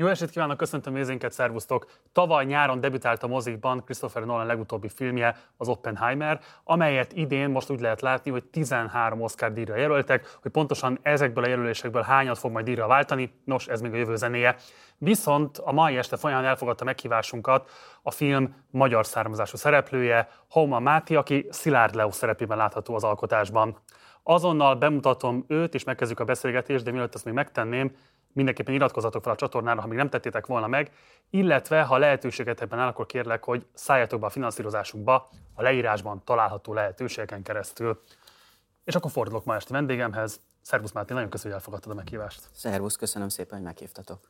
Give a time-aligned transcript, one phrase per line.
[0.00, 1.86] Jó estét kívánok, köszöntöm nézőinket, szervusztok!
[2.12, 7.80] Tavaly nyáron debütált a mozikban Christopher Nolan legutóbbi filmje, az Oppenheimer, amelyet idén most úgy
[7.80, 12.64] lehet látni, hogy 13 Oscar díjra jelöltek, hogy pontosan ezekből a jelölésekből hányat fog majd
[12.64, 14.56] díjra váltani, nos, ez még a jövő zenéje.
[14.98, 17.70] Viszont a mai este folyamán elfogadta meghívásunkat
[18.02, 23.76] a film magyar származású szereplője, Homa Máti, aki Szilárd Leo szerepében látható az alkotásban.
[24.22, 27.92] Azonnal bemutatom őt, és megkezdjük a beszélgetést, de mielőtt ezt még megtenném,
[28.32, 30.92] mindenképpen iratkozatok fel a csatornára, ha még nem tettétek volna meg,
[31.30, 36.74] illetve ha lehetőséget ebben áll, akkor kérlek, hogy szálljatok be a finanszírozásunkba a leírásban található
[36.74, 38.02] lehetőségeken keresztül.
[38.84, 40.40] És akkor fordulok ma este vendégemhez.
[40.62, 42.48] Szervusz Máté, nagyon köszönöm, hogy elfogadtad a meghívást.
[42.52, 44.20] Szervusz, köszönöm szépen, hogy meghívtatok.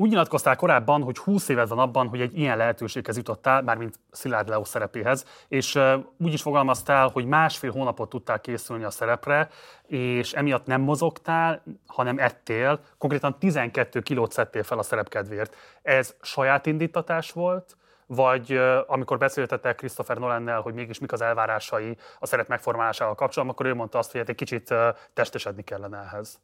[0.00, 4.48] Úgy nyilatkoztál korábban, hogy 20 éved van abban, hogy egy ilyen lehetőséghez jutottál, mármint Szilárd
[4.48, 5.78] Leo szerepéhez, és
[6.18, 9.48] úgy is fogalmaztál, hogy másfél hónapot tudtál készülni a szerepre,
[9.86, 15.56] és emiatt nem mozogtál, hanem ettél, konkrétan 12 kilót szedtél fel a szerepkedvéért.
[15.82, 17.76] Ez saját indítatás volt,
[18.06, 23.66] vagy amikor beszéltetek Christopher Nolannel, hogy mégis mik az elvárásai a szerep megformálásával kapcsolatban, akkor
[23.66, 24.74] ő mondta azt, hogy hát egy kicsit
[25.14, 26.40] testesedni kellene ehhez.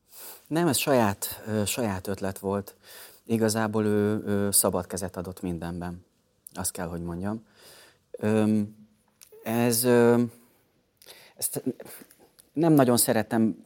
[0.46, 2.76] Nem, ez saját, saját ötlet volt
[3.26, 6.04] igazából ő, ő szabad kezet adott mindenben.
[6.54, 7.46] Azt kell, hogy mondjam.
[9.44, 9.84] Ez,
[11.36, 11.62] ezt
[12.52, 13.64] nem nagyon szeretem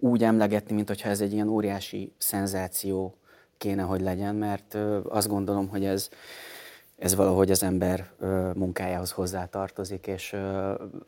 [0.00, 3.16] úgy emlegetni, mint hogyha ez egy ilyen óriási szenzáció
[3.56, 4.76] kéne, hogy legyen, mert
[5.08, 6.08] azt gondolom, hogy ez,
[6.96, 8.10] ez valahogy az ember
[8.54, 10.36] munkájához hozzátartozik, és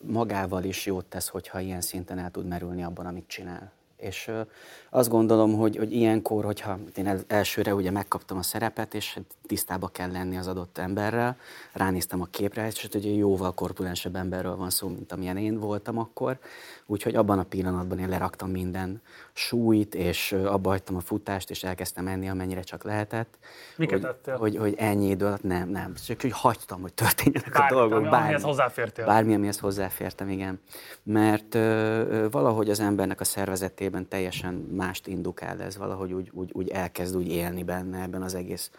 [0.01, 3.73] magával is jót tesz, hogyha ilyen szinten el tud merülni abban, amit csinál.
[4.03, 4.31] És
[4.91, 10.11] azt gondolom, hogy, hogy ilyenkor, hogyha én elsőre ugye megkaptam a szerepet, és tisztába kell
[10.11, 11.37] lenni az adott emberrel,
[11.73, 15.99] ránéztem a képre, és hogy hát jóval korpulensebb emberről van szó, mint amilyen én voltam
[15.99, 16.39] akkor,
[16.87, 22.05] úgyhogy abban a pillanatban én leraktam minden súlyt, és abba hagytam a futást, és elkezdtem
[22.05, 23.39] menni, amennyire csak lehetett.
[23.77, 27.77] Miket hogy, hogy, hogy ennyi idő alatt nem, nem, csak hogy hagytam, hogy történjenek Bármi,
[27.77, 28.03] a dolgok.
[28.03, 29.05] Bármi, amihez hozzáfértél.
[29.05, 30.61] Bármi, amihez hozzáfértem, igen.
[31.03, 36.69] Mert ö, valahogy az embernek a szervezetében teljesen mást indukál ez, valahogy úgy, úgy, úgy
[36.69, 38.71] elkezd úgy élni benne ebben az egész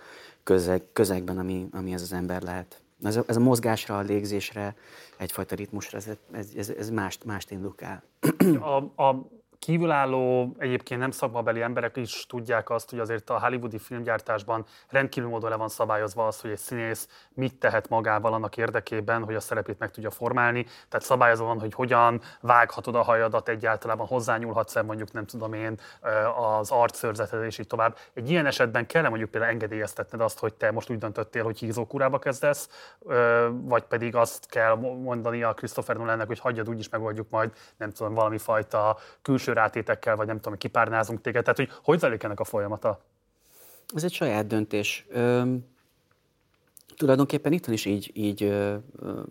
[0.43, 2.81] közeg, közegben, ami, ami ez az ember lehet.
[3.03, 4.75] Ez a, ez a mozgásra, a légzésre,
[5.17, 8.03] egyfajta ritmusra, ez, ez, ez, ez mást, mást indukál.
[8.59, 9.27] A, a
[9.63, 15.49] kívülálló, egyébként nem szakmabeli emberek is tudják azt, hogy azért a hollywoodi filmgyártásban rendkívül módon
[15.49, 19.79] le van szabályozva az, hogy egy színész mit tehet magával annak érdekében, hogy a szerepét
[19.79, 20.63] meg tudja formálni.
[20.63, 25.79] Tehát szabályozva van, hogy hogyan vághatod a hajadat egyáltalában, hozzányúlhatsz-e mondjuk, nem tudom én,
[26.35, 27.97] az arcszörzeted és így tovább.
[28.13, 32.19] Egy ilyen esetben kell mondjuk például engedélyeztetned azt, hogy te most úgy döntöttél, hogy hízókúrába
[32.19, 32.69] kezdesz,
[33.49, 38.13] vagy pedig azt kell mondani a Christopher Nolannek, hogy hagyjad, úgyis megoldjuk majd, nem tudom,
[38.13, 41.43] valami fajta külső rátétekkel, vagy nem tudom, kipárnázunk téged.
[41.43, 43.03] Tehát, hogy hogy zajlik ennek a folyamata?
[43.95, 45.05] Ez egy saját döntés.
[45.09, 45.53] Ö,
[46.95, 49.21] tulajdonképpen itt is így, így ö, ö,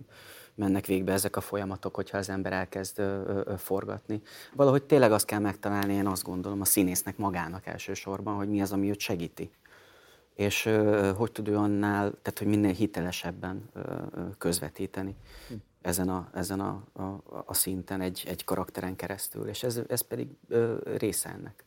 [0.54, 4.22] mennek végbe ezek a folyamatok, hogyha az ember elkezd ö, ö, forgatni.
[4.54, 8.72] Valahogy tényleg azt kell megtalálni, én azt gondolom, a színésznek magának elsősorban, hogy mi az,
[8.72, 9.50] ami őt segíti.
[10.34, 13.80] És ö, hogy tud ő annál, tehát hogy minél hitelesebben ö,
[14.38, 15.14] közvetíteni.
[15.48, 20.00] Hm ezen a, ezen a, a, a szinten egy, egy karakteren keresztül, és ez, ez
[20.00, 21.64] pedig ö, része ennek.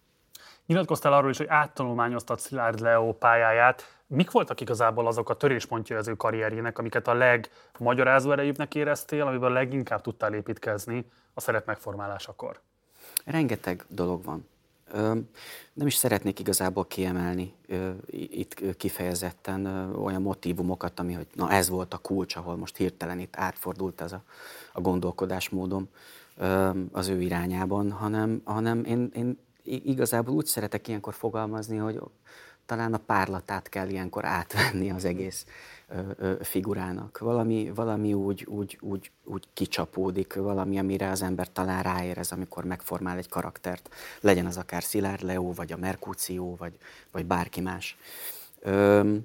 [0.65, 3.83] Nyilatkoztál arról is, hogy áttanulmányoztad Szilárd Leo pályáját.
[4.07, 9.51] Mik voltak igazából azok a töréspontja az ő karrierjének, amiket a legmagyarázó erejűbbnek éreztél, amiből
[9.51, 12.59] leginkább tudtál építkezni a szerep megformálásakor?
[13.25, 14.47] Rengeteg dolog van.
[15.73, 17.53] Nem is szeretnék igazából kiemelni
[18.07, 23.35] itt kifejezetten olyan motivumokat, ami, hogy na ez volt a kulcs, ahol most hirtelen itt
[23.38, 24.23] átfordult ez a,
[24.73, 25.88] a gondolkodásmódom
[26.91, 32.00] az ő irányában, hanem, hanem én, én igazából úgy szeretek ilyenkor fogalmazni, hogy
[32.66, 35.45] talán a párlatát kell ilyenkor átvenni az egész
[36.41, 37.18] figurának.
[37.18, 43.18] Valami, valami úgy, úgy, úgy, úgy kicsapódik, valami, amire az ember talán ráérez, amikor megformál
[43.18, 43.90] egy karaktert.
[44.22, 46.78] Legyen az akár Szilárd Leo, vagy a Merkúció, vagy,
[47.12, 47.97] vagy bárki más.
[48.59, 49.16] Ö,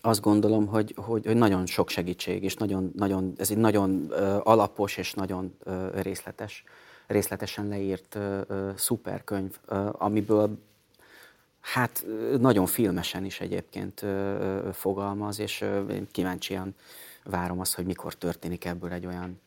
[0.00, 4.38] azt gondolom, hogy, hogy, hogy nagyon sok segítség, és nagyon, nagyon, ez egy nagyon ö,
[4.42, 6.64] alapos és nagyon ö, részletes,
[7.06, 10.58] részletesen leírt ö, ö, szuperkönyv, ö, amiből
[11.62, 12.06] Hát
[12.38, 14.04] nagyon filmesen is egyébként
[14.72, 15.60] fogalmaz, és
[15.90, 16.74] én kíváncsian
[17.24, 19.40] várom azt, hogy mikor történik ebből egy olyan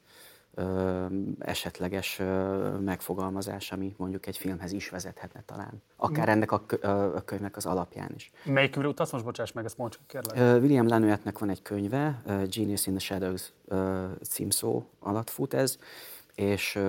[0.53, 1.05] ö,
[1.39, 5.81] esetleges ö, megfogalmazás, ami mondjuk egy filmhez is vezethetne talán.
[5.95, 8.31] Akár ennek a, kö, a könyvnek az alapján is.
[8.43, 9.11] Melyik utalsz?
[9.11, 10.61] Most bocsáss meg, ezt mondjuk kérlek.
[10.61, 15.77] William Lanoyetnek van egy könyve, Genius in the Shadows uh, címszó alatt fut ez,
[16.35, 16.79] és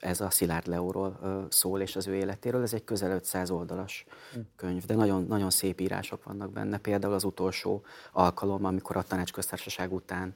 [0.00, 2.62] ez a Szilárd Leóról szól, és az ő életéről.
[2.62, 4.06] Ez egy közel 500 oldalas
[4.56, 6.78] könyv, de nagyon, nagyon szép írások vannak benne.
[6.78, 10.34] Például az utolsó alkalom, amikor a tanácsköztársaság után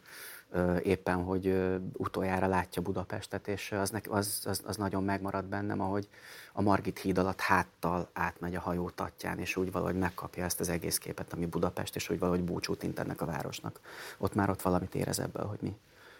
[0.82, 6.08] éppen, hogy utoljára látja Budapestet, és az, az, az, az nagyon megmarad bennem, ahogy
[6.52, 10.68] a Margit híd alatt háttal átmegy a hajó tatján, és úgy valahogy megkapja ezt az
[10.68, 13.80] egész képet, ami Budapest, és úgy valahogy búcsút int ennek a városnak.
[14.18, 15.76] Ott már ott valamit érez ebből, hogy mi,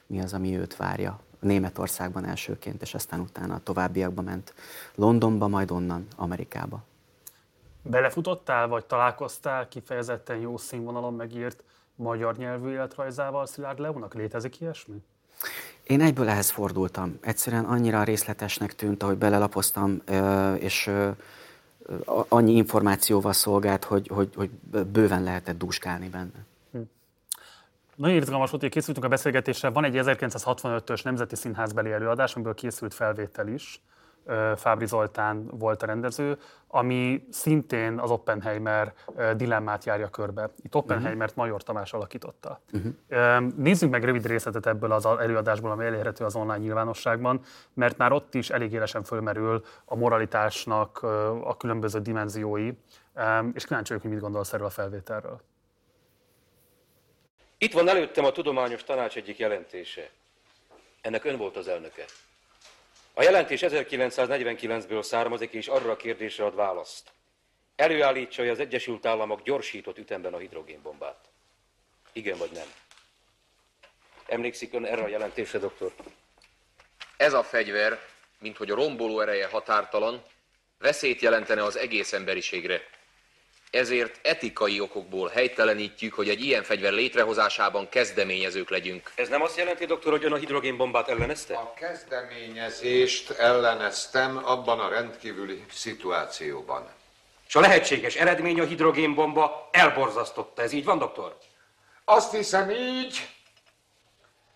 [0.07, 1.21] mi az, ami őt várja.
[1.43, 4.55] Németországban elsőként, és aztán utána a továbbiakba ment
[4.95, 6.83] Londonba, majd onnan Amerikába.
[7.83, 11.63] Belefutottál, vagy találkoztál kifejezetten jó színvonalon megírt
[11.95, 14.15] magyar nyelvű életrajzával Szilárd Leónak?
[14.15, 15.03] Létezik ilyesmi?
[15.83, 17.19] Én egyből ehhez fordultam.
[17.21, 20.03] Egyszerűen annyira részletesnek tűnt, ahogy belelapoztam,
[20.59, 20.91] és
[22.29, 24.51] annyi információval szolgált, hogy, hogy, hogy
[24.87, 26.45] bőven lehetett dúskálni benne.
[27.97, 29.71] Nagyon izgalmas volt, hogy készültünk a beszélgetésre.
[29.71, 33.83] Van egy 1965-ös Nemzeti Színházbeli előadás, amiből készült felvétel is.
[34.57, 38.93] Fábri Zoltán volt a rendező, ami szintén az Oppenheimer
[39.37, 40.51] dilemmát járja körbe.
[40.57, 41.37] Itt Oppenheimert.
[41.37, 42.61] Major Tamás alakította.
[42.73, 43.53] Uh-huh.
[43.57, 47.41] Nézzünk meg rövid részletet ebből az előadásból, ami elérhető az online nyilvánosságban,
[47.75, 51.03] mert már ott is elég élesen fölmerül a moralitásnak
[51.45, 52.73] a különböző dimenziói,
[53.53, 55.41] és kíváncsi vagyok, hogy mit gondolsz erről a felvételről.
[57.63, 60.11] Itt van előttem a Tudományos Tanács egyik jelentése.
[61.01, 62.05] Ennek ön volt az elnöke.
[63.15, 67.11] A jelentés 1949-ből származik, és arra a kérdésre ad választ.
[67.77, 71.29] Előállítsa, az Egyesült Államok gyorsított ütemben a hidrogénbombát.
[72.13, 72.67] Igen vagy nem?
[74.27, 75.95] Emlékszik ön erre a jelentésre, doktor?
[77.17, 78.01] Ez a fegyver,
[78.39, 80.23] mint hogy a romboló ereje határtalan,
[80.79, 82.83] veszélyt jelentene az egész emberiségre.
[83.73, 89.11] Ezért etikai okokból helytelenítjük, hogy egy ilyen fegyver létrehozásában kezdeményezők legyünk.
[89.15, 91.55] Ez nem azt jelenti, doktor, hogy ön a hidrogénbombát ellenezte?
[91.55, 96.89] A kezdeményezést elleneztem abban a rendkívüli szituációban.
[97.49, 100.63] És a lehetséges eredmény a hidrogénbomba elborzasztotta.
[100.63, 101.37] Ez így van, doktor?
[102.05, 103.29] Azt hiszem így.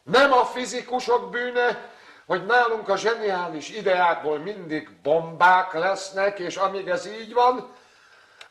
[0.03, 1.91] Nem a fizikusok bűne,
[2.27, 7.75] hogy nálunk a zseniális ideákból mindig bombák lesznek, és amíg ez így van,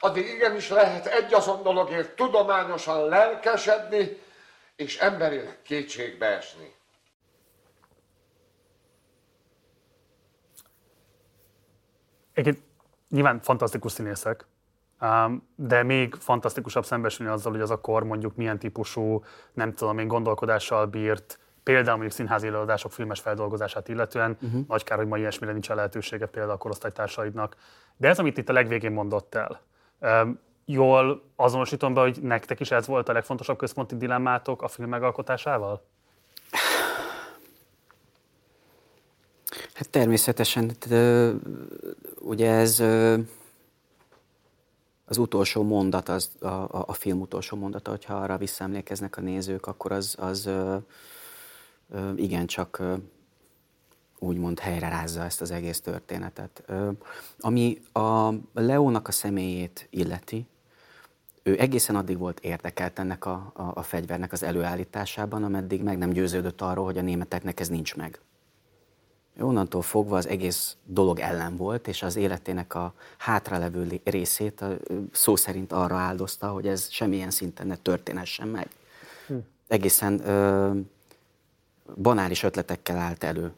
[0.06, 4.18] addig igenis lehet egy azon dologért tudományosan lelkesedni,
[4.76, 6.74] és emberileg kétségbe esni.
[12.34, 12.66] Egyébként
[13.10, 14.46] nyilván fantasztikus színészek,
[15.56, 19.24] de még fantasztikusabb szembesülni azzal, hogy az a kor mondjuk milyen típusú,
[19.54, 24.38] nem tudom én, gondolkodással bírt, például mondjuk színházi előadások filmes feldolgozását illetően.
[24.42, 24.68] Uh-huh.
[24.68, 27.56] Nagy kár, hogy ma ilyesmire nincs a lehetősége például a korosztálytársaidnak.
[27.98, 29.62] De ez, amit itt a legvégén mondott el,
[30.66, 35.82] Jól azonosítom be, hogy nektek is ez volt a legfontosabb központi dilemmátok a film megalkotásával?
[39.74, 40.72] Hát természetesen,
[42.20, 42.80] ugye ez
[45.06, 49.92] az utolsó mondat, az, a, a film utolsó mondata, hogyha arra visszaemlékeznek a nézők, akkor
[49.92, 50.50] az, az
[52.16, 52.82] igencsak
[54.20, 56.64] úgymond helyre rázza ezt az egész történetet.
[57.40, 60.48] Ami a Leónak a személyét illeti,
[61.44, 66.10] ő egészen addig volt érdekelt ennek a, a, a fegyvernek az előállításában, ameddig meg nem
[66.10, 68.20] győződött arról, hogy a németeknek ez nincs meg.
[69.40, 74.78] Onnantól fogva az egész dolog ellen volt, és az életének a hátralevő részét a,
[75.12, 78.70] szó szerint arra áldozta, hogy ez semmilyen szinten ne történessen meg.
[79.28, 79.36] Hm.
[79.68, 80.72] Egészen ö,
[82.02, 83.54] banális ötletekkel állt elő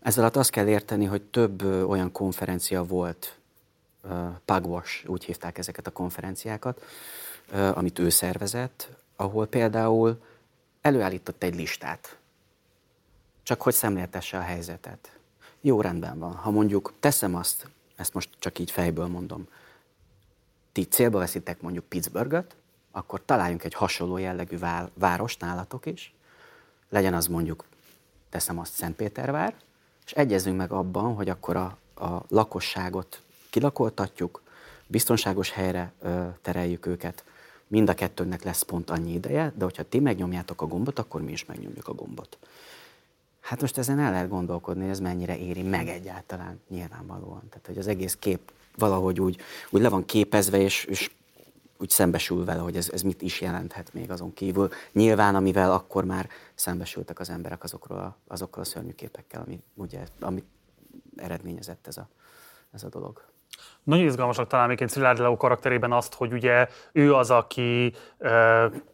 [0.00, 3.38] ezzel alatt azt kell érteni, hogy több olyan konferencia volt,
[4.44, 6.82] Pagwash, úgy hívták ezeket a konferenciákat,
[7.52, 10.22] amit ő szervezett, ahol például
[10.80, 12.18] előállított egy listát,
[13.42, 15.18] csak hogy szemléltesse a helyzetet.
[15.60, 16.34] Jó, rendben van.
[16.34, 19.48] Ha mondjuk teszem azt, ezt most csak így fejből mondom,
[20.72, 22.56] ti célba veszitek mondjuk Pittsburghet,
[22.90, 24.58] akkor találjunk egy hasonló jellegű
[24.94, 26.14] várost nálatok is,
[26.88, 27.64] legyen az mondjuk
[28.36, 29.54] teszem azt Szentpétervár,
[30.06, 34.42] és egyezünk meg abban, hogy akkor a, a lakosságot kilakoltatjuk,
[34.86, 37.24] biztonságos helyre ö, tereljük őket,
[37.66, 41.32] mind a kettőnek lesz pont annyi ideje, de hogyha ti megnyomjátok a gombot, akkor mi
[41.32, 42.38] is megnyomjuk a gombot.
[43.40, 47.42] Hát most ezen el lehet gondolkodni, hogy ez mennyire éri meg egyáltalán nyilvánvalóan.
[47.48, 49.36] Tehát, hogy az egész kép valahogy úgy,
[49.70, 51.10] úgy le van képezve, és, és
[51.78, 54.68] úgy szembesül vele, hogy ez, ez mit is jelenthet még azon kívül.
[54.92, 60.06] Nyilván, amivel akkor már szembesültek az emberek azokról a, azokkal a szörnyű képekkel, ami, ugye,
[60.20, 60.44] amit
[61.16, 62.08] eredményezett ez a,
[62.72, 63.24] ez a dolog.
[63.86, 68.30] Nagyon izgalmasak talán még Szilárd Leo karakterében azt, hogy ugye ő az, aki uh,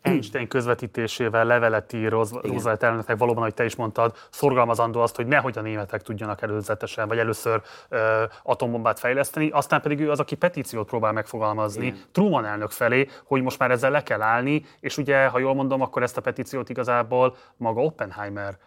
[0.03, 5.59] Einstein közvetítésével levelet ír Roosevelt elnöknek, valóban, ahogy te is mondtad, szorgalmazandó azt, hogy nehogy
[5.59, 7.99] a németek tudjanak előzetesen, vagy először uh,
[8.43, 12.01] atombombát fejleszteni, aztán pedig ő az, aki petíciót próbál megfogalmazni Igen.
[12.13, 15.81] Truman elnök felé, hogy most már ezzel le kell állni, és ugye, ha jól mondom,
[15.81, 18.59] akkor ezt a petíciót igazából maga Oppenheimer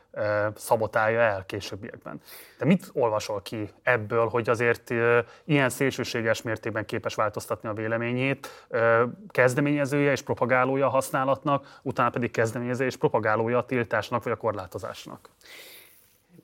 [0.55, 2.21] szabotálja el későbbiekben.
[2.57, 4.93] De mit olvasol ki ebből, hogy azért
[5.45, 8.67] ilyen szélsőséges mértékben képes változtatni a véleményét,
[9.29, 15.29] kezdeményezője és propagálója a használatnak, utána pedig kezdeményezője és propagálója a tiltásnak vagy a korlátozásnak?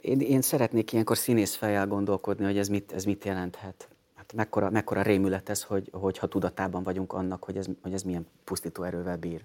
[0.01, 3.89] Én, én szeretnék ilyenkor színész fejjel gondolkodni, hogy ez mit, ez mit jelenthet.
[4.15, 8.27] Hát mekkora, mekkora rémület ez, hogy, hogyha tudatában vagyunk annak, hogy ez, hogy ez milyen
[8.43, 9.41] pusztító erővel bír.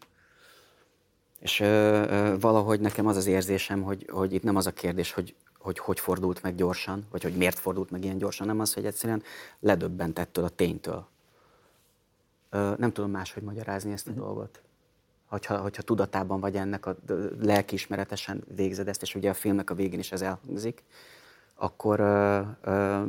[1.39, 5.13] És ö, ö, valahogy nekem az az érzésem, hogy, hogy itt nem az a kérdés,
[5.13, 5.35] hogy,
[5.67, 8.87] hogy hogy fordult meg gyorsan, vagy hogy miért fordult meg ilyen gyorsan, nem az, hogy
[8.87, 9.23] egyszerűen
[9.61, 11.07] ledöbbent ettől a ténytől.
[12.51, 14.27] Ö, nem tudom máshogy magyarázni ezt a uh-huh.
[14.27, 14.61] dolgot.
[15.27, 16.97] Hogyha, hogyha tudatában vagy ennek, a
[17.41, 20.83] lelkiismeretesen végzed ezt, és ugye a filmnek a végén is ez elhangzik,
[21.55, 23.03] akkor ö, ö,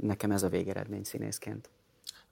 [0.00, 1.70] nekem ez a végeredmény színészként.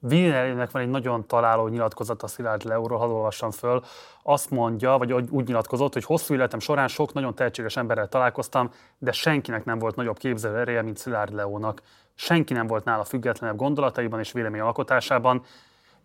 [0.01, 3.83] Wienernek van egy nagyon találó nyilatkozata Szilárd Leóról, hadd olvassam föl.
[4.23, 9.11] Azt mondja, vagy úgy nyilatkozott, hogy hosszú életem során sok nagyon tehetséges emberrel találkoztam, de
[9.11, 11.81] senkinek nem volt nagyobb képzelő ereje, mint Szilárd Leónak.
[12.15, 15.43] Senki nem volt nála függetlenebb gondolataiban és vélemény alkotásában.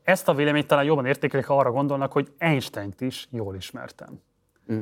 [0.02, 4.20] Ezt a véleményt talán jobban értékelik, ha arra gondolnak, hogy Einstein-t is jól ismertem.
[4.72, 4.80] Mm.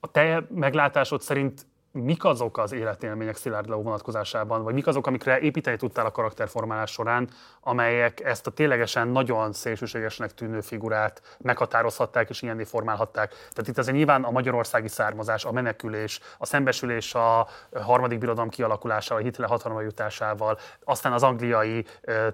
[0.00, 1.66] A te meglátásod szerint
[2.02, 6.90] mik azok az életélmények Szilárd Leó vonatkozásában, vagy mik azok, amikre építeni tudtál a karakterformálás
[6.90, 7.28] során,
[7.60, 13.30] amelyek ezt a ténylegesen nagyon szélsőségesnek tűnő figurát meghatározhatták és ilyenné formálhatták.
[13.30, 19.22] Tehát itt azért nyilván a magyarországi származás, a menekülés, a szembesülés a harmadik birodalom kialakulásával,
[19.22, 21.84] a Hitler hatalomra jutásával, aztán az angliai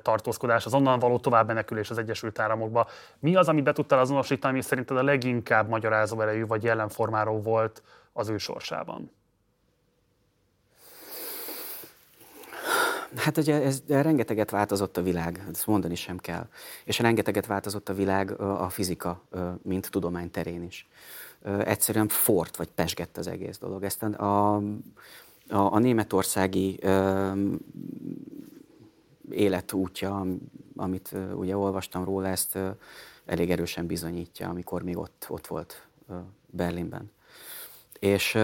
[0.02, 2.86] tartózkodás, az onnan való tovább menekülés az Egyesült Államokba.
[3.18, 7.82] Mi az, amit be tudtál azonosítani, ami szerinted a leginkább magyarázó erejű vagy jelenformáló volt
[8.12, 9.18] az ő sorsában?
[13.16, 16.48] Hát ugye ez, rengeteget változott a világ, ezt mondani sem kell.
[16.84, 19.22] És rengeteget változott a világ a fizika,
[19.62, 20.88] mint tudomány terén is.
[21.58, 23.82] Egyszerűen fort vagy pesgett az egész dolog.
[23.82, 24.62] Ezt a, a,
[25.48, 26.80] a németországi
[29.30, 30.26] életútja,
[30.76, 32.58] amit ugye olvastam róla, ezt
[33.26, 35.86] elég erősen bizonyítja, amikor még ott, ott volt
[36.46, 37.10] Berlinben.
[37.98, 38.38] És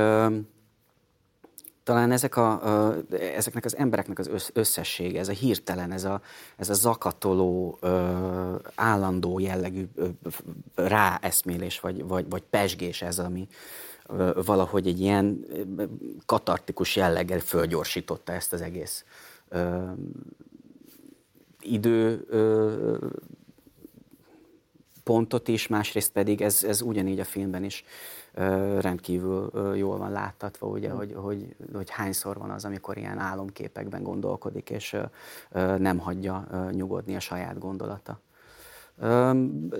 [1.87, 2.61] talán ezek a,
[3.11, 6.21] ezeknek az embereknek az összessége, ez a hirtelen, ez a,
[6.57, 7.79] ez a zakatoló,
[8.75, 9.85] állandó jellegű
[10.75, 13.49] ráeszmélés, vagy, vagy, vagy pesgés ez, ami
[14.45, 15.47] valahogy egy ilyen
[16.27, 19.05] katartikus jelleggel fölgyorsította ezt az egész
[21.61, 22.27] idő
[25.05, 27.85] pontot is, másrészt pedig ez, ez ugyanígy a filmben is
[28.81, 34.71] rendkívül jól van láttatva, ugye, hogy, hogy, hogy hányszor van az, amikor ilyen álomképekben gondolkodik,
[34.71, 34.97] és
[35.79, 38.21] nem hagyja nyugodni a saját gondolata.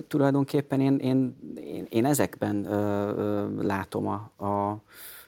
[0.09, 2.61] Tulajdonképpen én, én, én, én ezekben
[3.61, 4.83] látom a, a,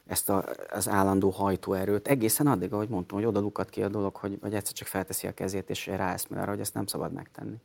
[0.06, 4.16] ezt a, az állandó hajtóerőt, egészen addig, ahogy mondtam, hogy oda lukat ki a dolog,
[4.16, 7.60] hogy, hogy egyszer csak felteszi a kezét, és ráeszmél arra, hogy ezt nem szabad megtenni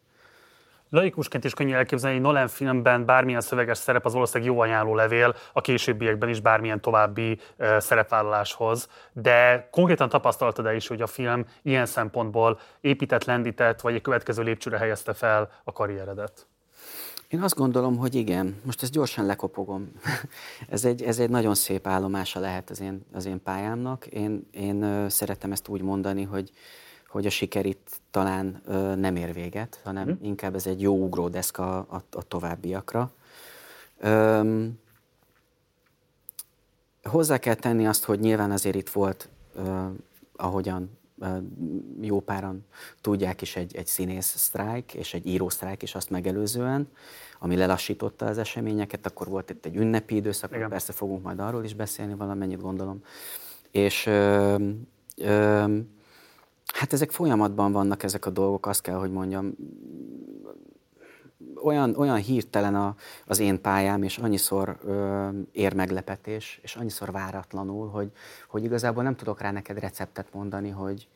[0.93, 5.35] laikusként is könnyű elképzelni, hogy Nolan filmben bármilyen szöveges szerep az valószínűleg jó ajánló levél
[5.53, 11.85] a későbbiekben is bármilyen további uh, szerepvállaláshoz, de konkrétan tapasztaltad-e is, hogy a film ilyen
[11.85, 16.47] szempontból épített, lendített, vagy egy következő lépcsőre helyezte fel a karrieredet?
[17.27, 18.61] Én azt gondolom, hogy igen.
[18.65, 19.91] Most ezt gyorsan lekopogom.
[20.69, 24.05] ez, egy, ez egy nagyon szép állomása lehet az én, az én pályámnak.
[24.05, 26.51] Én, én szeretem ezt úgy mondani, hogy
[27.13, 30.13] hogy a siker itt talán ö, nem ér véget, hanem mm.
[30.21, 33.11] inkább ez egy jó ugródeszka a, a, továbbiakra.
[33.99, 34.79] Öm,
[37.03, 39.85] hozzá kell tenni azt, hogy nyilván azért itt volt, ö,
[40.35, 41.37] ahogyan ö,
[42.01, 42.65] jó páran
[43.01, 46.87] tudják is egy, egy színész sztrájk és egy író sztrájk is azt megelőzően,
[47.39, 50.69] ami lelassította az eseményeket, akkor volt itt egy ünnepi időszak, Igen.
[50.69, 53.03] persze fogunk majd arról is beszélni valamennyit gondolom.
[53.71, 54.55] És ö,
[55.17, 55.77] ö,
[56.65, 59.55] Hát ezek folyamatban vannak ezek a dolgok, azt kell, hogy mondjam.
[61.63, 67.89] Olyan, olyan hirtelen a, az én pályám, és annyiszor ö, ér meglepetés, és annyiszor váratlanul,
[67.89, 68.11] hogy,
[68.47, 71.07] hogy igazából nem tudok rá neked receptet mondani, hogy,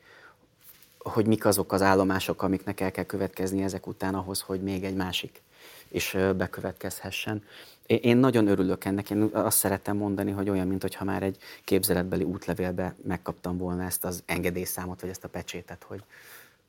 [1.00, 4.96] hogy mik azok az állomások, amiknek el kell következni ezek után ahhoz, hogy még egy
[4.96, 5.42] másik
[5.88, 7.44] is bekövetkezhessen.
[7.88, 12.96] Én nagyon örülök ennek, én azt szeretem mondani, hogy olyan, mintha már egy képzeletbeli útlevélbe
[13.03, 16.03] megkaptam volna ezt az engedélyszámot, vagy ezt a pecsétet, hogy,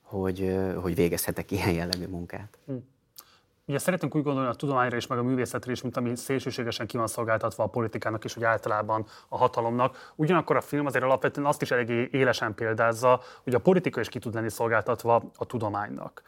[0.02, 2.58] hogy, hogy végezhetek ilyen jellegű munkát.
[2.66, 2.74] Hm.
[3.68, 6.96] Ugye szeretünk úgy gondolni a tudományra és meg a művészetre is, mint ami szélsőségesen ki
[6.96, 10.12] van szolgáltatva a politikának és úgy általában a hatalomnak.
[10.16, 14.18] Ugyanakkor a film azért alapvetően azt is eléggé élesen példázza, hogy a politika is ki
[14.18, 16.22] tud lenni szolgáltatva a tudománynak.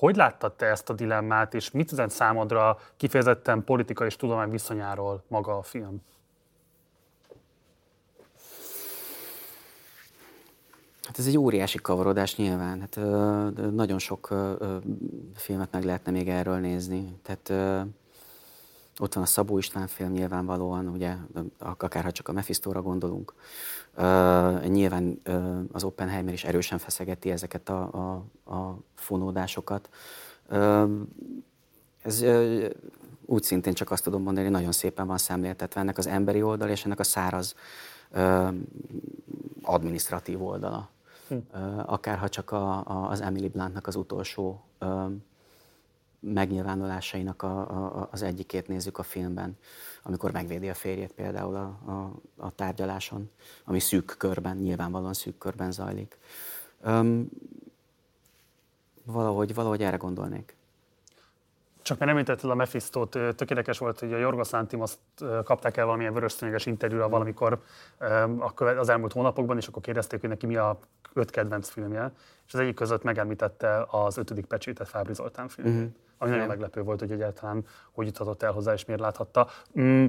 [0.00, 5.24] Hogy láttad te ezt a dilemmát, és mit üzent számodra kifejezetten politika és tudomány viszonyáról
[5.28, 6.02] maga a film?
[11.02, 12.80] Hát ez egy óriási kavarodás nyilván.
[12.80, 14.76] Hát, ö, nagyon sok ö,
[15.34, 17.18] filmet meg lehetne még erről nézni.
[17.22, 17.80] Tehát ö,
[18.98, 21.14] ott van a Szabó István film nyilvánvalóan, ugye,
[21.58, 23.34] akár ha csak a Mephistóra gondolunk.
[24.00, 29.88] Uh, nyilván uh, az Oppenheimer is erősen feszegeti ezeket a, a, a fonódásokat.
[30.50, 30.90] Uh,
[32.02, 32.64] ez uh,
[33.26, 36.68] úgy szintén csak azt tudom mondani, hogy nagyon szépen van szemléltetve ennek az emberi oldal
[36.68, 37.54] és ennek a száraz
[38.10, 38.54] uh,
[39.62, 40.88] administratív oldala.
[41.28, 41.34] Hm.
[41.34, 45.10] Uh, akár ha csak a, a, az Emily Bluntnak az utolsó uh,
[46.20, 49.56] megnyilvánulásainak a, a, az egyikét nézzük a filmben,
[50.02, 53.30] amikor megvédi a férjét például a, a, a tárgyaláson,
[53.64, 56.18] ami szűk körben, nyilvánvalóan szűk körben zajlik.
[56.84, 57.28] Um,
[59.04, 60.56] valahogy, valahogy erre gondolnék.
[61.82, 64.92] Csak mert említetted a Mephistot, tökéletes volt, hogy a Jorgos Lantimos
[65.44, 67.62] kapták el valamilyen vörös interjúra valamikor
[68.56, 70.78] az elmúlt hónapokban, és akkor kérdezték, hogy neki mi a
[71.12, 72.12] öt kedvenc filmje,
[72.46, 75.76] és az egyik között megemlítette az ötödik pecsétet Fábri Zoltán filmjét.
[75.76, 75.92] Uh-huh
[76.22, 79.48] ami nagyon meglepő volt, hogy egyáltalán hogy juthatott el hozzá, és miért láthatta.
[79.80, 80.06] Mm,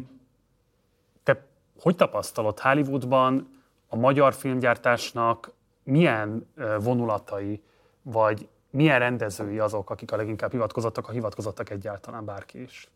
[1.23, 1.45] te
[1.79, 5.51] hogy tapasztalod Hollywoodban a magyar filmgyártásnak
[5.83, 6.47] milyen
[6.79, 7.61] vonulatai,
[8.01, 12.89] vagy milyen rendezői azok, akik a leginkább hivatkozottak, ha hivatkozottak egyáltalán bárki is?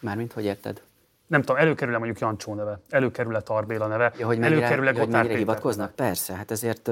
[0.00, 0.82] Mármint, hogy érted?
[1.26, 5.36] Nem tudom, előkerül-e mondjuk Jancsó neve, előkerül-e Tarbéla neve, ja, hogy mennyire, előkerül-e hogy mennyire
[5.36, 5.94] hivatkoznak?
[5.94, 6.90] Persze, hát ezért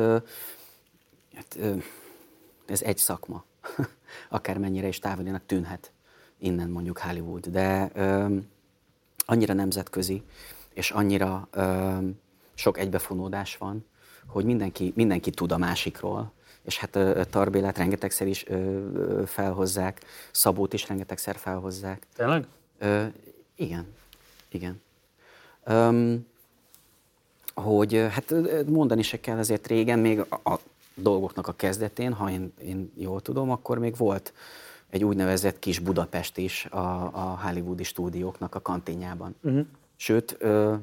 [1.34, 1.58] hát,
[2.66, 3.44] ez egy szakma.
[4.28, 5.92] akármennyire is távolinak tűnhet
[6.38, 8.36] innen mondjuk Hollywood, de ö,
[9.18, 10.22] annyira nemzetközi,
[10.72, 11.96] és annyira ö,
[12.54, 13.86] sok egybefonódás van,
[14.26, 16.98] hogy mindenki, mindenki tud a másikról, és hát
[17.30, 22.06] Tarbélát rengetegszer is ö, felhozzák, Szabót is rengetegszer felhozzák.
[22.16, 22.46] Tényleg?
[22.78, 23.04] Ö,
[23.56, 23.86] igen,
[24.48, 24.82] igen.
[25.64, 26.26] Öm,
[27.54, 28.34] hogy hát
[28.66, 30.58] mondani se kell, azért régen még a, a
[30.94, 34.32] dolgoknak a kezdetén, ha én, én jól tudom, akkor még volt
[34.90, 39.34] egy úgynevezett kis Budapest is a, a hollywoodi stúdióknak a kantinjában.
[39.42, 39.66] Uh-huh.
[39.96, 40.74] Sőt, ö,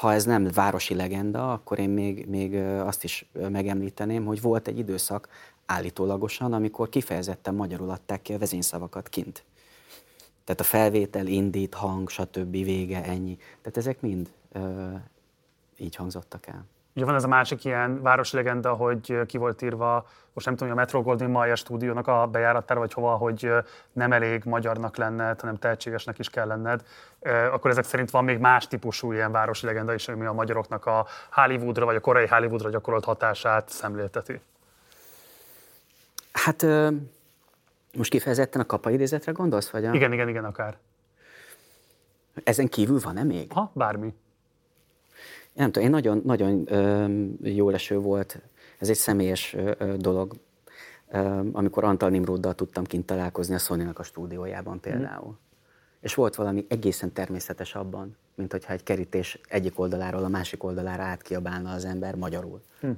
[0.00, 4.78] ha ez nem városi legenda, akkor én még, még azt is megemlíteném, hogy volt egy
[4.78, 5.28] időszak
[5.66, 9.44] állítólagosan, amikor kifejezetten magyarul adták ki a vezényszavakat kint.
[10.44, 12.50] Tehát a felvétel, indít, hang, stb.
[12.50, 13.36] vége, ennyi.
[13.36, 14.92] Tehát ezek mind ö,
[15.76, 16.64] így hangzottak el.
[16.98, 20.68] Ugye van ez a másik ilyen városi legenda, hogy ki volt írva, most nem tudom,
[20.68, 23.52] hogy a Metro Goldwyn Mayer stúdiónak a bejáratára, vagy hova, hogy
[23.92, 26.84] nem elég magyarnak lenned, hanem tehetségesnek is kell lenned.
[27.52, 31.06] Akkor ezek szerint van még más típusú ilyen városi legenda is, ami a magyaroknak a
[31.30, 34.40] Hollywoodra, vagy a korai Hollywoodra gyakorolt hatását szemlélteti.
[36.32, 36.66] Hát
[37.96, 39.92] most kifejezetten a kapa idézetre gondolsz, vagy a...
[39.94, 40.76] Igen, igen, igen, akár.
[42.44, 43.52] Ezen kívül van-e még?
[43.52, 44.14] Ha, bármi
[45.58, 46.68] nem tudom, én nagyon, nagyon
[47.42, 48.40] jó leső volt,
[48.78, 49.56] ez egy személyes
[49.96, 50.34] dolog,
[51.52, 55.30] amikor Antal Nimroddal tudtam kint találkozni a sony a stúdiójában például.
[55.30, 55.46] Mm.
[56.00, 61.02] És volt valami egészen természetes abban, mint hogyha egy kerítés egyik oldaláról a másik oldalára
[61.02, 62.60] átkiabálna az ember magyarul.
[62.86, 62.90] Mm.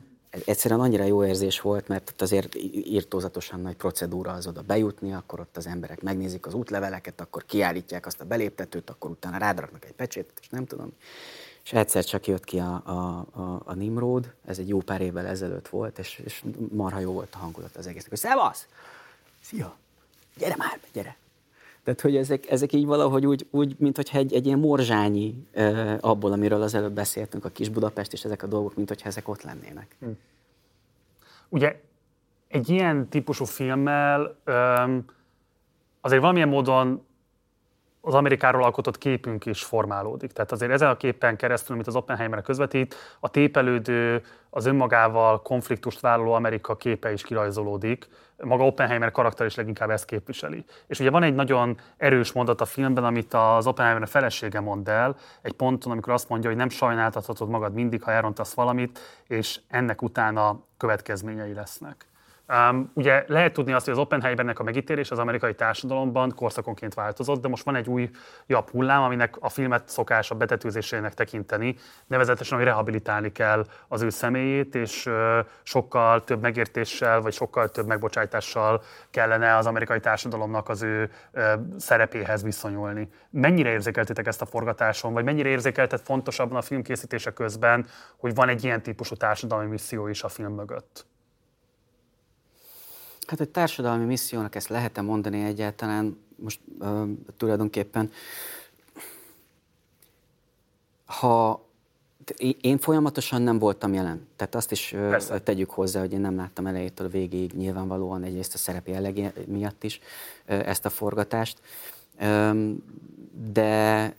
[0.45, 5.41] Egyszerűen annyira jó érzés volt, mert ott azért írtózatosan nagy procedúra az oda bejutni, akkor
[5.41, 9.93] ott az emberek megnézik az útleveleket, akkor kiállítják azt a beléptetőt, akkor utána rádraknak egy
[9.93, 10.93] pecsétet, és nem tudom.
[11.65, 15.27] És egyszer csak jött ki a, a, a, a Nimrod, ez egy jó pár évvel
[15.27, 18.67] ezelőtt volt, és, és marha jó volt a hangulat az egésznek, hogy szevasz!
[19.41, 19.77] Szia!
[20.37, 21.17] Gyere már, gyere!
[21.85, 25.97] Tehát, hogy ezek, ezek így valahogy úgy, úgy mint hogyha egy, egy ilyen morzsányi eh,
[26.01, 29.29] abból, amiről az előbb beszéltünk, a kis Budapest, és ezek a dolgok, mint hogyha ezek
[29.29, 29.97] ott lennének.
[30.01, 30.11] Hm.
[31.49, 31.81] Ugye
[32.49, 35.05] egy ilyen típusú filmmel um,
[36.01, 37.05] azért valamilyen módon
[38.01, 40.33] az Amerikáról alkotott képünk is formálódik.
[40.33, 46.01] Tehát azért ezen a képen keresztül, amit az Oppenheimer közvetít, a tépelődő, az önmagával konfliktust
[46.01, 48.09] vállaló Amerika képe is kirajzolódik.
[48.37, 50.65] Maga Oppenheimer karakter is leginkább ezt képviseli.
[50.87, 55.17] És ugye van egy nagyon erős mondat a filmben, amit az Oppenheimer felesége mond el,
[55.43, 60.03] egy ponton, amikor azt mondja, hogy nem sajnáltathatod magad mindig, ha elrontasz valamit, és ennek
[60.03, 62.10] utána következményei lesznek.
[62.51, 67.41] Um, ugye lehet tudni azt, hogy az Oppenheimernek a megítélés az amerikai társadalomban korszakonként változott,
[67.41, 68.11] de most van egy új
[68.47, 74.09] jobb hullám, aminek a filmet szokás a betetőzésének tekinteni, nevezetesen, hogy rehabilitálni kell az ő
[74.09, 80.83] személyét, és uh, sokkal több megértéssel, vagy sokkal több megbocsájtással kellene az amerikai társadalomnak az
[80.83, 81.43] ő uh,
[81.77, 83.09] szerepéhez viszonyulni.
[83.31, 87.87] Mennyire érzékeltétek ezt a forgatáson, vagy mennyire érzékeltet fontosabban a filmkészítése közben,
[88.17, 91.09] hogy van egy ilyen típusú társadalmi misszió is a film mögött?
[93.31, 98.11] Hát egy társadalmi missziónak ezt lehet-e mondani egyáltalán most uh, tulajdonképpen,
[101.05, 101.65] ha
[102.61, 104.27] én folyamatosan nem voltam jelen.
[104.37, 105.39] Tehát azt is Persze.
[105.41, 110.01] tegyük hozzá, hogy én nem láttam elejétől végéig nyilvánvalóan egyrészt a szerep jellegé miatt is
[110.47, 111.61] ezt a forgatást.
[113.53, 114.15] De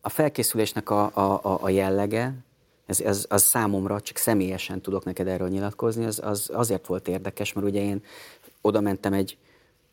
[0.00, 2.34] a felkészülésnek a, a, a jellege,
[2.92, 7.52] ez, ez, az számomra, csak személyesen tudok neked erről nyilatkozni, az, az azért volt érdekes,
[7.52, 8.02] mert ugye én
[8.60, 9.38] oda mentem egy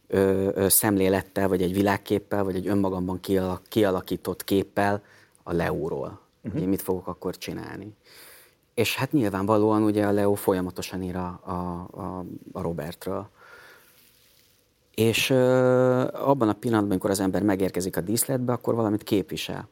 [0.08, 5.04] ö, ö, szemlélettel, vagy egy világképpel, vagy egy önmagamban kialak, kialakított képpel
[5.44, 6.20] a Leóról.
[6.44, 6.60] Uh-huh.
[6.60, 7.96] Hogy mit fogok akkor csinálni.
[8.74, 11.52] És hát nyilvánvalóan ugye a Leo folyamatosan ír a, a,
[12.00, 13.30] a, a Robertről.
[14.96, 15.38] És ö,
[16.14, 19.70] abban a pillanatban, amikor az ember megérkezik a díszletbe, akkor valamit képvisel.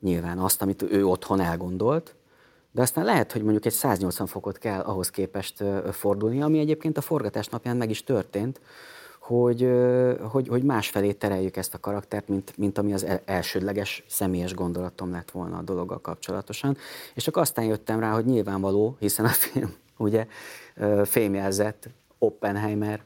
[0.00, 2.14] Nyilván azt, amit ő otthon elgondolt,
[2.78, 7.00] de aztán lehet, hogy mondjuk egy 180 fokot kell ahhoz képest fordulni, ami egyébként a
[7.00, 8.60] forgatás napján meg is történt,
[9.18, 9.70] hogy,
[10.30, 15.30] hogy, hogy másfelé tereljük ezt a karaktert, mint, mint ami az elsődleges személyes gondolatom lett
[15.30, 16.76] volna a dologgal kapcsolatosan.
[17.14, 20.26] És csak aztán jöttem rá, hogy nyilvánvaló, hiszen a film ugye
[21.04, 21.88] fémjelzett
[22.18, 23.02] Oppenheimer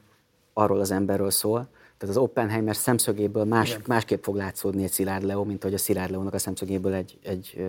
[0.53, 1.67] arról az emberről szól,
[2.03, 6.11] tehát az Oppenheimer szemszögéből más, másképp fog látszódni egy Szilárd Leo, mint hogy a Szilárd
[6.11, 7.67] Leónak a szemszögéből egy, egy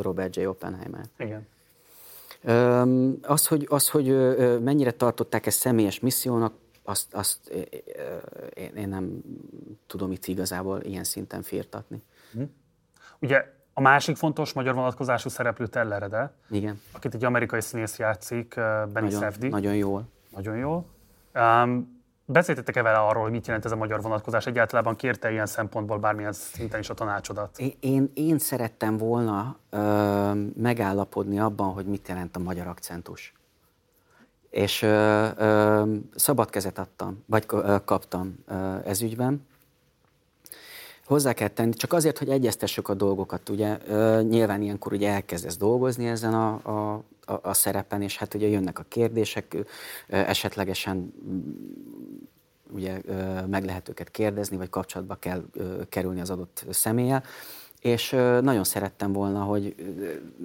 [0.00, 0.46] Robert J.
[0.46, 1.04] Oppenheimer.
[1.16, 1.46] Igen.
[3.22, 4.06] Az, hogy, az, hogy
[4.60, 7.48] mennyire tartották ezt személyes missziónak, azt, azt
[8.54, 9.20] én, én nem
[9.86, 12.02] tudom itt igazából ilyen szinten firtatni.
[12.32, 12.42] Hm.
[13.18, 16.80] Ugye a másik fontos magyar vonatkozású szereplő Tellerede, Igen.
[16.92, 19.50] akit egy amerikai színész játszik, Benny nagyon, Safdie.
[19.50, 20.04] Nagyon jól.
[20.34, 20.84] Nagyon jól.
[21.34, 21.97] Um,
[22.30, 24.46] Beszéltetek-e vele arról, hogy mit jelent ez a magyar vonatkozás?
[24.46, 27.58] Egyáltalán kérte ilyen szempontból bármilyen szinten is a tanácsodat?
[27.80, 33.32] Én, én, szerettem volna ö, megállapodni abban, hogy mit jelent a magyar akcentus.
[34.50, 39.46] És ö, ö, szabad kezet adtam, vagy ö, kaptam ö, ez ügyben.
[41.04, 43.48] Hozzá kell tenni, csak azért, hogy egyeztessük a dolgokat.
[43.48, 48.34] Ugye ö, nyilván ilyenkor ugye elkezdesz dolgozni ezen a, a, a, a szerepen, és hát
[48.34, 49.56] ugye jönnek a kérdések,
[50.06, 51.12] esetlegesen
[52.70, 53.00] ugye
[53.46, 55.42] meg lehet őket kérdezni, vagy kapcsolatba kell
[55.88, 57.22] kerülni az adott személlyel.
[57.80, 59.74] És nagyon szerettem volna, hogy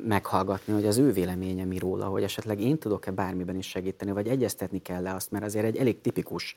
[0.07, 4.27] meghallgatni, hogy az ő véleménye mi róla, hogy esetleg én tudok-e bármiben is segíteni, vagy
[4.27, 6.55] egyeztetni kell-e azt, mert azért egy elég tipikus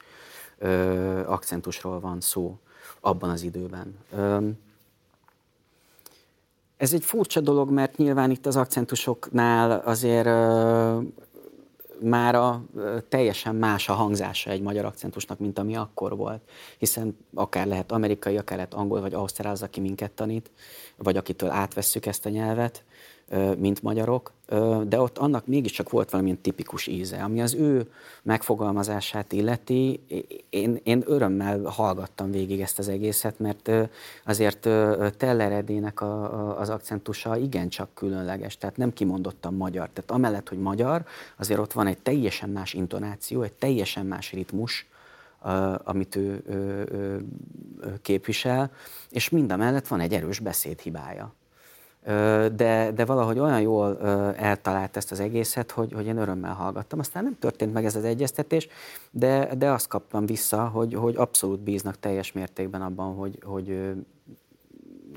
[0.59, 0.69] ö,
[1.27, 2.59] akcentusról van szó
[3.01, 3.97] abban az időben.
[4.13, 4.49] Ö,
[6.77, 10.27] ez egy furcsa dolog, mert nyilván itt az akcentusoknál azért
[12.01, 12.65] már a,
[13.09, 16.43] teljesen más a hangzása egy magyar akcentusnak, mint ami akkor volt.
[16.79, 20.51] Hiszen akár lehet amerikai, akár lehet angol, vagy ausztrál az, aki minket tanít,
[20.97, 22.85] vagy akitől átvesszük ezt a nyelvet
[23.59, 24.33] mint magyarok,
[24.89, 27.91] de ott annak mégiscsak volt valamilyen tipikus íze, ami az ő
[28.23, 30.01] megfogalmazását illeti.
[30.51, 33.71] Én, én örömmel hallgattam végig ezt az egészet, mert
[34.25, 34.61] azért
[35.17, 39.89] Teller Edének a, a, az akcentusa igencsak különleges, tehát nem kimondottan magyar.
[39.93, 41.05] Tehát amellett, hogy magyar,
[41.37, 44.87] azért ott van egy teljesen más intonáció, egy teljesen más ritmus,
[45.85, 46.55] amit ő, ő,
[46.91, 47.25] ő
[48.03, 48.71] képvisel,
[49.11, 51.35] és mind a mellett van egy erős beszédhibája
[52.53, 54.01] de, de valahogy olyan jól
[54.37, 56.99] eltalált ezt az egészet, hogy, hogy én örömmel hallgattam.
[56.99, 58.69] Aztán nem történt meg ez az egyeztetés,
[59.11, 63.95] de, de azt kaptam vissza, hogy, hogy abszolút bíznak teljes mértékben abban, hogy, hogy,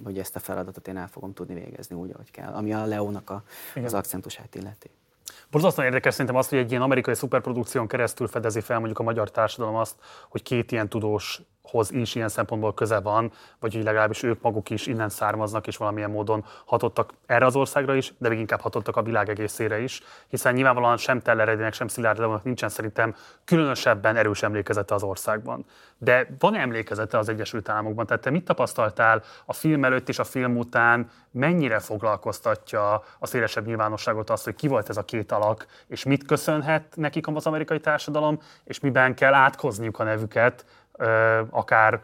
[0.03, 3.29] hogy ezt a feladatot én el fogom tudni végezni úgy, ahogy kell, ami a Leónak
[3.29, 3.43] a,
[3.83, 4.89] az akcentusát illeti.
[5.51, 9.31] Borzasztóan érdekes szerintem azt, hogy egy ilyen amerikai szuperprodukción keresztül fedezi fel mondjuk a magyar
[9.31, 9.95] társadalom azt,
[10.29, 14.69] hogy két ilyen tudós hoz is ilyen szempontból köze van, vagy hogy legalábbis ők maguk
[14.69, 18.95] is innen származnak, és valamilyen módon hatottak erre az országra is, de még inkább hatottak
[18.95, 24.43] a világ egészére is, hiszen nyilvánvalóan sem Teller sem Szilárd Leónak nincsen szerintem különösebben erős
[24.43, 25.65] emlékezete az országban.
[25.97, 28.05] De van emlékezete az Egyesült Államokban?
[28.05, 33.65] Tehát te mit tapasztaltál a film előtt és a film után, mennyire foglalkoztatja a szélesebb
[33.65, 37.79] nyilvánosságot az, hogy ki volt ez a két alak, és mit köszönhet nekik az amerikai
[37.79, 40.65] társadalom, és miben kell átkozniuk a nevüket,
[41.49, 42.01] akár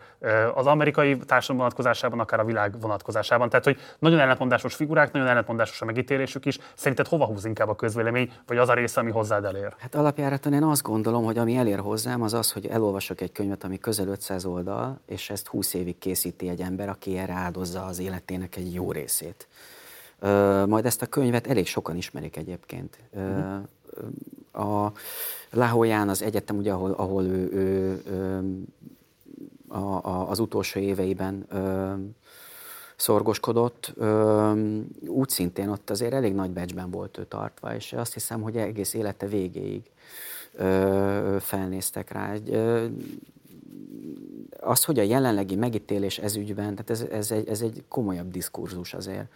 [0.53, 3.49] az amerikai társadalom vonatkozásában, akár a világ vonatkozásában.
[3.49, 6.59] Tehát, hogy nagyon ellentmondásos figurák, nagyon ellentmondásos a megítélésük is.
[6.73, 9.73] Szerinted hova húz inkább a közvélemény, vagy az a része, ami hozzád elér?
[9.77, 13.63] Hát alapjáraton én azt gondolom, hogy ami elér hozzám, az az, hogy elolvasok egy könyvet,
[13.63, 17.99] ami közel 500 oldal, és ezt 20 évig készíti egy ember, aki erre áldozza az
[17.99, 19.47] életének egy jó részét.
[20.67, 22.99] Majd ezt a könyvet elég sokan ismerik egyébként.
[23.11, 23.63] Uh-huh.
[24.55, 24.91] A
[25.51, 28.41] Lahoyán az egyetem, ugye, ahol, ahol ő, ő, ő
[29.67, 31.93] a, a, az utolsó éveiben ö,
[32.95, 34.51] szorgoskodott, ö,
[35.07, 38.93] úgy szintén ott azért elég nagy becsben volt ő tartva, és azt hiszem, hogy egész
[38.93, 39.91] élete végéig
[40.53, 42.33] ö, felnéztek rá.
[42.47, 42.85] Ö,
[44.59, 48.93] az, hogy a jelenlegi megítélés ez ügyben, tehát ez, ez, egy, ez egy komolyabb diskurzus
[48.93, 49.27] azért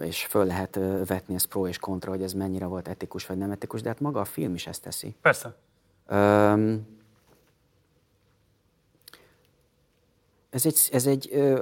[0.00, 3.50] és föl lehet vetni ezt pro és kontra, hogy ez mennyire volt etikus vagy nem
[3.50, 5.14] etikus, de hát maga a film is ezt teszi.
[5.20, 5.56] Persze.
[10.50, 11.52] Ez egy, ez egy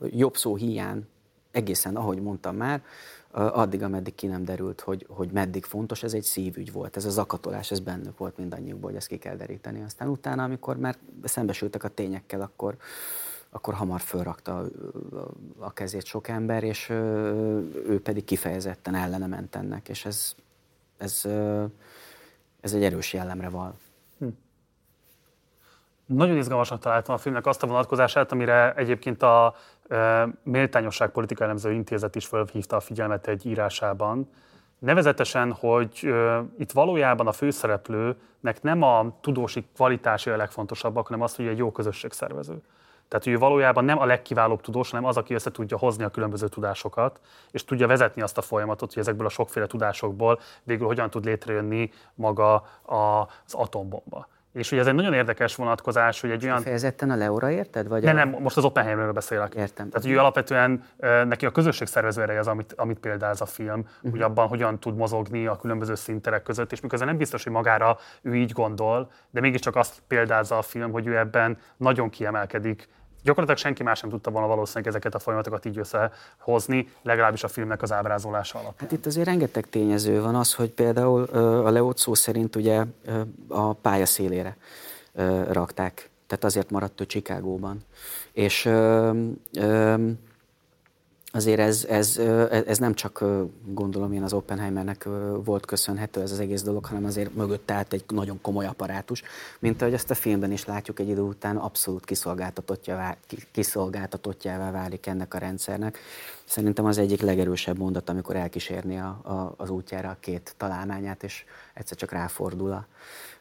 [0.00, 1.06] jobb szó hiány,
[1.50, 2.82] egészen ahogy mondtam már,
[3.30, 6.96] addig, ameddig ki nem derült, hogy, hogy meddig fontos, ez egy szívügy volt.
[6.96, 9.82] Ez a zakatolás, ez bennük volt mindannyiukból, hogy ezt ki kell deríteni.
[9.82, 12.76] Aztán utána, amikor már szembesültek a tényekkel, akkor,
[13.50, 14.64] akkor hamar fölrakta
[15.58, 20.34] a kezét sok ember, és ő pedig kifejezetten ellene ment ennek, és ez,
[20.96, 21.22] ez,
[22.60, 23.74] ez egy erős jellemre val.
[24.18, 24.26] Hm.
[26.06, 29.54] Nagyon izgalmasnak találtam a filmnek azt a vonatkozását, amire egyébként a
[29.88, 34.28] e, Méltányosság Politika Elemző Intézet is felhívta a figyelmet egy írásában.
[34.78, 36.14] Nevezetesen, hogy
[36.58, 41.72] itt valójában a főszereplőnek nem a tudósi kvalitási a legfontosabbak, hanem az, hogy egy jó
[41.72, 42.62] közösségszervező.
[43.08, 46.48] Tehát ő valójában nem a legkiválóbb tudós, hanem az, aki össze tudja hozni a különböző
[46.48, 51.24] tudásokat, és tudja vezetni azt a folyamatot, hogy ezekből a sokféle tudásokból végül hogyan tud
[51.24, 54.28] létrejönni maga az atombomba.
[54.56, 56.60] És ugye ez egy nagyon érdekes vonatkozás, hogy egy olyan...
[56.60, 57.88] Fejezetten a Leora érted?
[57.88, 58.14] Vagy ne, a...
[58.14, 59.54] nem, most az Oppenheimerről beszélek.
[59.54, 59.88] Értem.
[59.90, 60.84] Tehát, ő alapvetően
[61.24, 64.10] neki a közösségszervező ereje az, amit, amit példáz a film, uh-huh.
[64.10, 67.98] hogy abban hogyan tud mozogni a különböző szinterek között, és miközben nem biztos, hogy magára
[68.22, 72.88] ő így gondol, de mégiscsak azt példázza a film, hogy ő ebben nagyon kiemelkedik,
[73.26, 77.82] Gyakorlatilag senki más nem tudta volna valószínűleg ezeket a folyamatokat így összehozni, legalábbis a filmnek
[77.82, 78.80] az ábrázolása alatt.
[78.80, 81.22] Hát itt azért rengeteg tényező van az, hogy például
[81.64, 82.84] a Leót szó szerint ugye
[83.48, 84.56] a pálya szélére
[85.50, 86.10] rakták.
[86.26, 87.84] Tehát azért maradt ő Csikágóban.
[88.32, 88.68] És
[91.36, 92.18] azért ez, ez,
[92.66, 93.24] ez nem csak
[93.64, 95.08] gondolom én az Oppenheimernek
[95.44, 99.22] volt köszönhető ez az egész dolog, hanem azért mögött állt egy nagyon komoly apparátus,
[99.58, 103.16] mint ahogy ezt a filmben is látjuk egy idő után abszolút kiszolgáltatottjává,
[103.52, 105.98] kiszolgáltatottjává válik ennek a rendszernek.
[106.44, 111.44] Szerintem az egyik legerősebb mondat, amikor elkísérni a, a, az útjára a két találmányát, és
[111.74, 112.86] egyszer csak ráfordul a,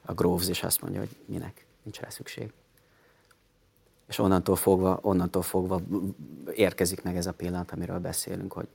[0.06, 2.52] a Groves, és azt mondja, hogy minek, nincs rá szükség
[4.08, 5.82] és onnantól fogva, onnantól fogva
[6.54, 8.68] érkezik meg ez a pillanat, amiről beszélünk, hogy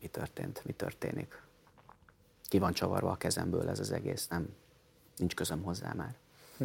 [0.00, 1.42] mi történt, mi történik.
[2.48, 4.48] Ki van csavarva a kezemből ez az egész, nem,
[5.16, 6.14] nincs közöm hozzá már.
[6.56, 6.64] Hm.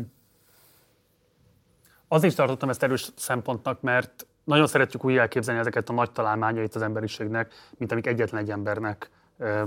[2.08, 6.82] Azért tartottam ezt erős szempontnak, mert nagyon szeretjük úgy elképzelni ezeket a nagy találmányait az
[6.82, 9.10] emberiségnek, mint amik egyetlen egy embernek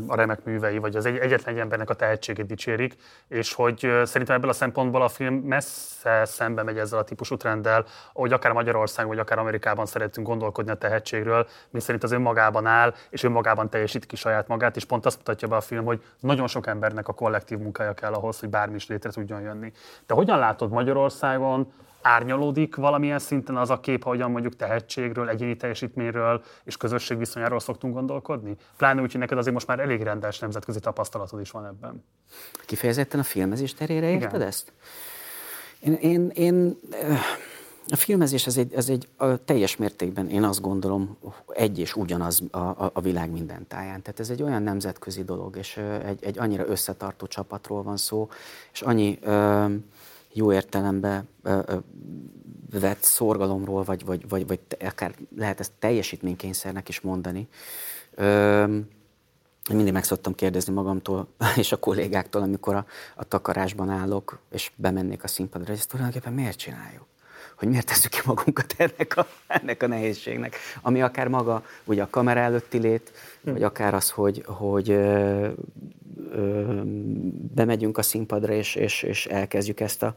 [0.07, 2.97] a remek művei, vagy az egy, egyetlen egy embernek a tehetségét dicsérik,
[3.29, 7.85] és hogy szerintem ebből a szempontból a film messze szembe megy ezzel a típusú trenddel,
[8.13, 12.95] hogy akár Magyarország, vagy akár Amerikában szeretünk gondolkodni a tehetségről, mi szerint az önmagában áll,
[13.11, 16.47] és önmagában teljesít ki saját magát, és pont azt mutatja be a film, hogy nagyon
[16.47, 19.73] sok embernek a kollektív munkája kell ahhoz, hogy bármi is létre tudjon jönni.
[20.07, 26.43] De hogyan látod Magyarországon árnyalódik valamilyen szinten az a kép, ahogyan mondjuk tehetségről, egyéni teljesítményről
[26.65, 28.57] és közösségviszonyáról szoktunk gondolkodni?
[28.77, 32.05] Pláne úgy, hogy neked azért most már elég rendes nemzetközi tapasztalatod is van ebben.
[32.67, 34.47] Kifejezetten a filmezés terére érted Igen.
[34.47, 34.73] ezt?
[35.81, 36.79] Én, én, én,
[37.89, 42.43] a filmezés az egy, az egy a teljes mértékben, én azt gondolom, egy és ugyanaz
[42.51, 44.03] a, a, a világ minden táján.
[44.03, 48.29] Tehát ez egy olyan nemzetközi dolog, és egy, egy annyira összetartó csapatról van szó,
[48.73, 49.19] és annyi...
[49.23, 49.65] Ö,
[50.33, 51.29] jó értelemben
[52.71, 57.49] vett szorgalomról, vagy, vagy, vagy, vagy akár lehet ezt teljesítménykényszernek is mondani.
[58.15, 58.77] Ö,
[59.73, 65.25] mindig meg szoktam kérdezni magamtól és a kollégáktól, amikor a, a takarásban állok, és bemennék
[65.25, 67.10] a színpadra, hogy ezt tulajdonképpen miért csináljuk?
[67.61, 70.57] Hogy miért tesszük ki magunkat ennek a, ennek a nehézségnek?
[70.83, 73.13] Ami akár maga ugye a kamera előtti lét,
[73.45, 73.53] hm.
[73.53, 75.49] vagy akár az, hogy, hogy ö,
[76.31, 76.81] ö,
[77.55, 80.15] bemegyünk a színpadra, és, és, és elkezdjük ezt a,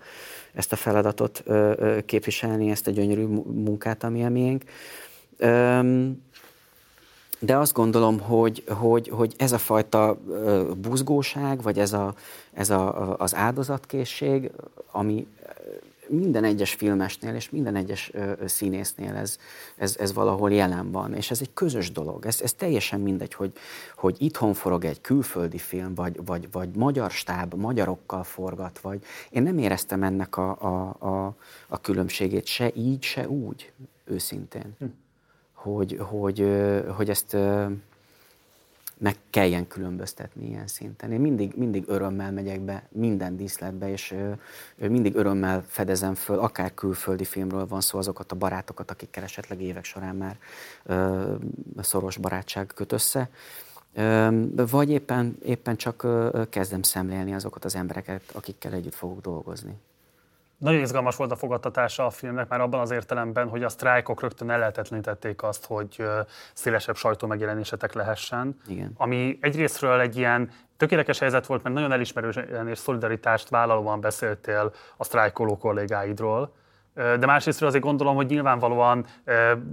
[0.54, 4.64] ezt a feladatot ö, ö, képviselni, ezt a gyönyörű munkát, ami a miénk.
[5.38, 5.80] Ö,
[7.40, 10.18] de azt gondolom, hogy, hogy, hogy ez a fajta
[10.78, 12.14] buzgóság, vagy ez, a,
[12.54, 14.52] ez a, az áldozatkészség,
[14.92, 15.28] ami
[16.14, 18.12] minden egyes filmesnél és minden egyes
[18.46, 19.38] színésznél ez,
[19.78, 22.26] ez, ez valahol jelen van, és ez egy közös dolog.
[22.26, 23.52] Ez, ez teljesen mindegy, hogy,
[23.96, 29.44] hogy itthon forog egy külföldi film, vagy, vagy, vagy magyar stáb, magyarokkal forgat, vagy én
[29.44, 31.36] nem éreztem ennek a, a, a,
[31.68, 33.72] a különbségét se így, se úgy,
[34.06, 34.76] őszintén.
[34.80, 34.86] Hm.
[35.54, 36.48] Hogy, hogy,
[36.96, 37.38] hogy ezt
[38.98, 41.12] meg kelljen különböztetni ilyen szinten.
[41.12, 44.16] Én mindig, mindig örömmel megyek be minden díszletbe, és
[44.78, 49.84] mindig örömmel fedezem föl, akár külföldi filmről van szó, azokat a barátokat, akikkel esetleg évek
[49.84, 50.38] során már
[51.78, 53.30] szoros barátság köt össze.
[54.56, 56.08] Vagy éppen, éppen csak
[56.50, 59.74] kezdem szemlélni azokat az embereket, akikkel együtt fogok dolgozni.
[60.64, 64.50] Nagyon izgalmas volt a fogadtatása a filmnek, már abban az értelemben, hogy a sztrájkok rögtön
[64.50, 66.08] ellehetetlenítették azt, hogy
[66.54, 68.58] szélesebb sajtó megjelenésetek lehessen.
[68.68, 68.92] Igen.
[68.98, 75.04] Ami egyrésztről egy ilyen tökéletes helyzet volt, mert nagyon elismerően és szolidaritást vállalóan beszéltél a
[75.04, 76.54] sztrájkoló kollégáidról.
[76.94, 79.06] De másrésztről azért gondolom, hogy nyilvánvalóan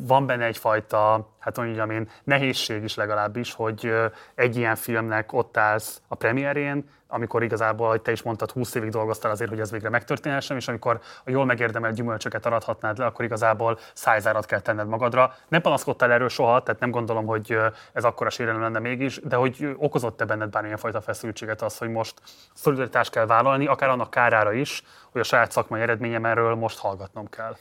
[0.03, 3.93] van benne egyfajta, hát mondjam én, nehézség is legalábbis, hogy
[4.35, 8.91] egy ilyen filmnek ott állsz a premierén, amikor igazából, hogy te is mondtad, 20 évig
[8.91, 13.25] dolgoztál azért, hogy ez végre megtörténhessen, és amikor a jól megérdemelt gyümölcsöket arathatnád le, akkor
[13.25, 15.35] igazából szájzárat kell tenned magadra.
[15.49, 17.59] Nem panaszkodtál erről soha, tehát nem gondolom, hogy
[17.93, 22.15] ez akkora sérelem lenne mégis, de hogy okozott-e benned bármilyen fajta feszültséget az, hogy most
[22.55, 27.29] szolidaritást kell vállalni, akár annak kárára is, hogy a saját szakmai eredményem erről most hallgatnom
[27.29, 27.57] kell.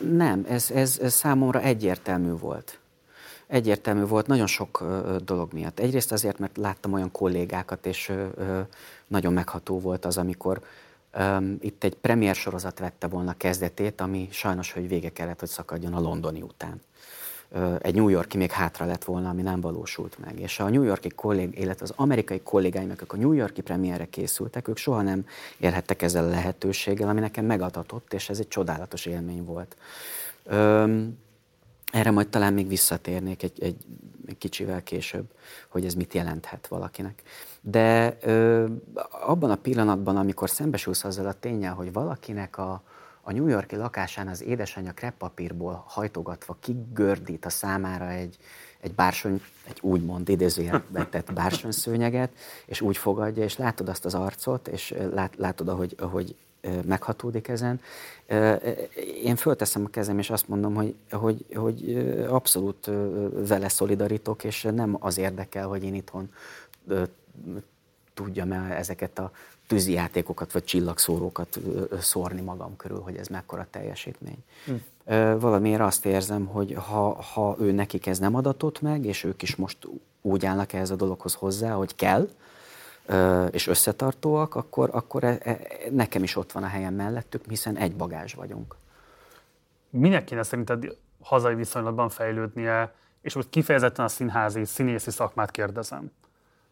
[0.00, 2.78] Nem, ez, ez, ez számomra egyértelmű volt
[3.46, 4.84] egyértelmű volt nagyon sok
[5.24, 5.78] dolog miatt.
[5.78, 8.12] Egyrészt azért, mert láttam olyan kollégákat, és
[9.06, 10.60] nagyon megható volt az, amikor
[11.60, 16.00] itt egy premier sorozat vette volna kezdetét, ami sajnos, hogy vége kellett, hogy szakadjon a
[16.00, 16.80] londoni után.
[17.78, 20.40] Egy New Yorki még hátra lett volna, ami nem valósult meg.
[20.40, 24.68] És a New Yorki kollég, illetve az amerikai kollégáim, akik a New Yorki premierre készültek,
[24.68, 25.26] ők soha nem
[25.58, 29.76] élhettek ezzel a lehetőséggel, ami nekem megadatott, és ez egy csodálatos élmény volt.
[31.92, 33.76] Erre majd talán még visszatérnék egy, egy,
[34.38, 35.24] kicsivel később,
[35.68, 37.22] hogy ez mit jelenthet valakinek.
[37.60, 38.66] De ö,
[39.10, 42.82] abban a pillanatban, amikor szembesülsz azzal a tényel, hogy valakinek a,
[43.22, 48.36] a New Yorki lakásán az édesanyja kreppapírból hajtogatva kigördít a számára egy,
[48.80, 52.32] egy bársony, egy úgymond idézőjelbe tett bársonyszőnyeget,
[52.66, 56.36] és úgy fogadja, és látod azt az arcot, és lát, látod, ahogy, ahogy
[56.84, 57.80] meghatódik ezen.
[59.22, 61.96] Én fölteszem a kezem, és azt mondom, hogy, hogy, hogy
[62.28, 62.90] abszolút
[63.48, 66.32] vele szolidarítok, és nem az érdekel, hogy én itthon
[68.14, 69.30] tudjam -e ezeket a
[69.66, 71.58] tűzijátékokat vagy csillagszórókat
[72.00, 74.44] szórni magam körül, hogy ez mekkora teljesítmény.
[74.64, 74.74] Hm.
[75.38, 79.56] Valamiért azt érzem, hogy ha, ha ő nekik ez nem adatott meg, és ők is
[79.56, 79.78] most
[80.22, 82.28] úgy állnak ehhez a dologhoz hozzá, hogy kell,
[83.50, 85.58] és összetartóak, akkor, akkor e, e,
[85.90, 88.76] nekem is ott van a helyem mellettük, hiszen egy bagázs vagyunk.
[89.90, 96.10] Minek kéne szerinted hazai viszonylatban fejlődnie, és most kifejezetten a színházi, színészi szakmát kérdezem,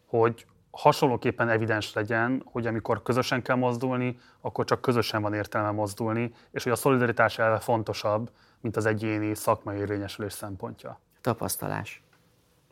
[0.05, 6.33] hogy hasonlóképpen evidens legyen, hogy amikor közösen kell mozdulni, akkor csak közösen van értelme mozdulni,
[6.51, 8.29] és hogy a szolidaritás elve fontosabb,
[8.61, 10.99] mint az egyéni szakmai érvényesülés szempontja.
[11.21, 12.04] Tapasztalás.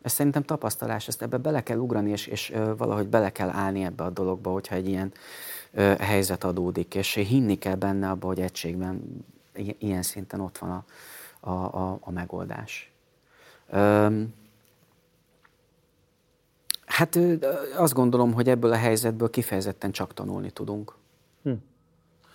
[0.03, 4.03] Ez szerintem tapasztalás, ezt ebbe bele kell ugrani, és, és valahogy bele kell állni ebbe
[4.03, 5.11] a dologba, hogyha egy ilyen
[5.71, 9.25] ö, helyzet adódik, és hinni kell benne abba, hogy egységben
[9.77, 10.85] ilyen szinten ott van a,
[11.49, 12.91] a, a, a megoldás.
[13.69, 14.33] Öm,
[16.85, 17.19] hát
[17.75, 20.95] azt gondolom, hogy ebből a helyzetből kifejezetten csak tanulni tudunk.
[21.43, 21.51] Hm.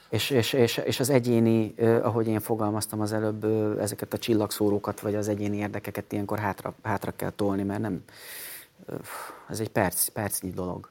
[0.09, 3.45] És, és, és, és az egyéni, ahogy én fogalmaztam az előbb,
[3.81, 8.05] ezeket a csillagszórókat, vagy az egyéni érdekeket ilyenkor hátra, hátra kell tolni, mert nem,
[9.49, 10.89] ez egy perc, percnyi dolog.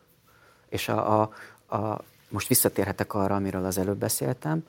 [0.69, 1.29] És a, a,
[1.75, 4.65] a, most visszatérhetek arra, amiről az előbb beszéltem,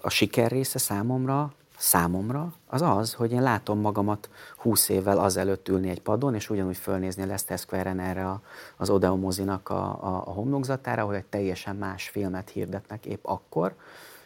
[0.00, 1.52] a siker része számomra
[1.82, 6.76] számomra, az az, hogy én látom magamat 20 évvel azelőtt ülni egy padon, és ugyanúgy
[6.76, 8.40] fölnézni a Leicester Square-en erre a,
[8.76, 13.74] az Odeon mozinak a, a, a homlokzatára, hogy egy teljesen más filmet hirdetnek épp akkor,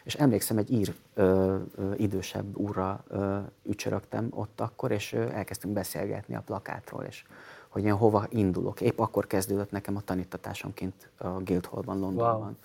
[0.03, 5.73] és emlékszem, egy ír ö, ö, idősebb úrra ö, ücsörögtem ott akkor, és ö, elkezdtünk
[5.73, 7.23] beszélgetni a plakátról, és
[7.67, 8.81] hogy én hova indulok.
[8.81, 12.41] Épp akkor kezdődött nekem a tanítatásom kint a Guildhallban, Londonban.
[12.41, 12.55] Wow.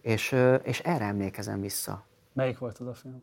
[0.00, 2.02] És, ö, és erre emlékezem vissza.
[2.32, 3.22] Melyik volt az a film?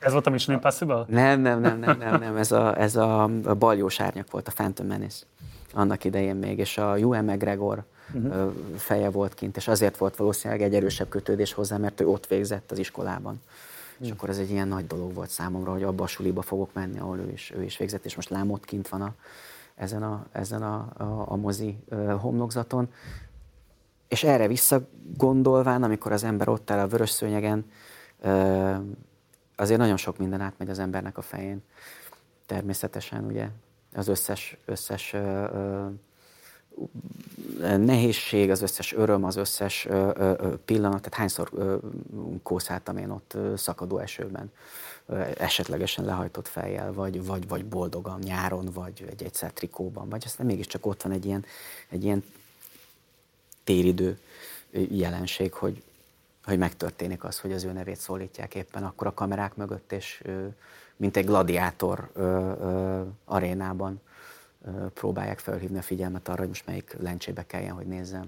[0.00, 1.04] Ez volt a Mission Impossible?
[1.08, 2.36] Nem, nem, nem, nem, nem, nem.
[2.36, 5.24] Ez a, ez a, baljós árnyak volt, a Phantom Menace
[5.76, 7.84] annak idején még, és a Ewan McGregor
[8.14, 8.52] uh-huh.
[8.76, 12.70] feje volt kint, és azért volt valószínűleg egy erősebb kötődés hozzá, mert ő ott végzett
[12.70, 13.40] az iskolában.
[13.98, 16.98] És akkor ez egy ilyen nagy dolog volt számomra, hogy abba a suliba fogok menni,
[16.98, 19.14] ahol ő is, ő is végzett, és most lámott kint van a,
[19.74, 21.78] ezen a, ezen a, a, a mozi
[22.20, 22.88] homlokzaton.
[24.08, 27.64] És erre visszagondolván, amikor az ember ott áll a vörös szőnyegen,
[29.56, 31.62] azért nagyon sok minden átmegy az embernek a fején.
[32.46, 33.48] Természetesen ugye
[33.94, 35.14] az összes, összes
[37.60, 39.88] nehézség, az összes öröm, az összes
[40.64, 41.50] pillanat, tehát hányszor
[42.42, 44.52] kószáltam én ott szakadó esőben,
[45.38, 50.86] esetlegesen lehajtott fejjel, vagy, vagy, vagy boldogan nyáron, vagy egy egyszer trikóban, vagy aztán mégiscsak
[50.86, 51.44] ott van egy ilyen,
[51.88, 52.24] egy ilyen
[53.64, 54.18] téridő
[54.90, 55.82] jelenség, hogy,
[56.46, 60.22] hogy megtörténik az, hogy az ő nevét szólítják éppen akkor a kamerák mögött, és
[60.96, 62.10] mint egy gladiátor
[63.24, 64.00] arénában
[64.94, 68.24] próbálják felhívni a figyelmet arra, hogy most melyik lencsébe kelljen, hogy nézzem.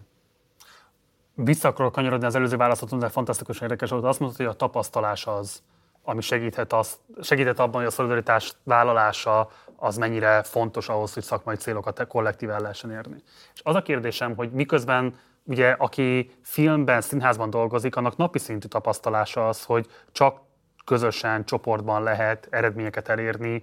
[1.34, 4.04] Vissza akarok kanyarodni az előző válaszaton, de fantasztikus érdekes volt.
[4.04, 5.62] Azt mondtad, hogy a tapasztalás az,
[6.02, 11.56] ami segíthet, az, segíthet abban, hogy a szolidaritás vállalása az mennyire fontos ahhoz, hogy szakmai
[11.56, 13.22] célokat kollektív el lehessen érni.
[13.54, 15.14] És az a kérdésem, hogy miközben
[15.48, 20.40] ugye aki filmben, színházban dolgozik, annak napi szintű tapasztalása az, hogy csak
[20.84, 23.62] közösen, csoportban lehet eredményeket elérni,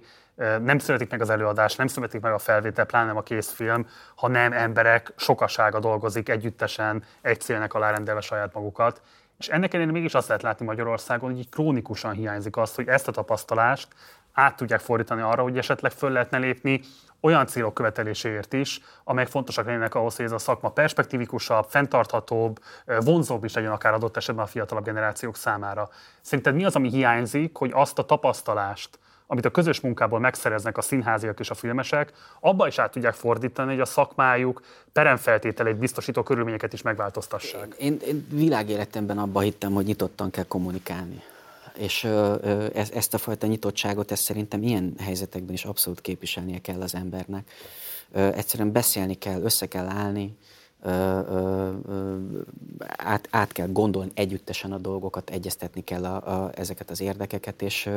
[0.62, 4.28] nem születik meg az előadás, nem születik meg a felvétel, pláne nem a készfilm, ha
[4.28, 9.02] nem emberek sokasága dolgozik együttesen, egy célnek alá rendelve saját magukat.
[9.38, 13.08] És ennek ellenére mégis azt lehet látni Magyarországon, hogy így krónikusan hiányzik az, hogy ezt
[13.08, 13.88] a tapasztalást
[14.32, 16.80] át tudják fordítani arra, hogy esetleg föl lehetne lépni
[17.20, 22.58] olyan célok követeléséért is, amelyek fontosak lennének ahhoz, hogy ez a szakma perspektívikusabb, fenntarthatóbb,
[23.00, 25.88] vonzóbb is legyen akár adott esetben a fiatalabb generációk számára.
[26.20, 30.82] Szerinted mi az, ami hiányzik, hogy azt a tapasztalást, amit a közös munkából megszereznek a
[30.82, 34.62] színháziak és a filmesek, abba is át tudják fordítani, hogy a szakmájuk
[34.92, 37.74] peremfeltételeit biztosító körülményeket is megváltoztassák.
[37.78, 41.22] Én, én világéletemben abba hittem, hogy nyitottan kell kommunikálni.
[41.78, 42.04] És
[42.74, 47.50] ezt a fajta nyitottságot, ezt szerintem ilyen helyzetekben is abszolút képviselnie kell az embernek.
[48.12, 50.36] Egyszerűen beszélni kell, össze kell állni,
[50.82, 52.16] ö, ö, ö,
[52.96, 57.90] át, át kell gondolni együttesen a dolgokat, egyeztetni kell a, a, ezeket az érdekeket, és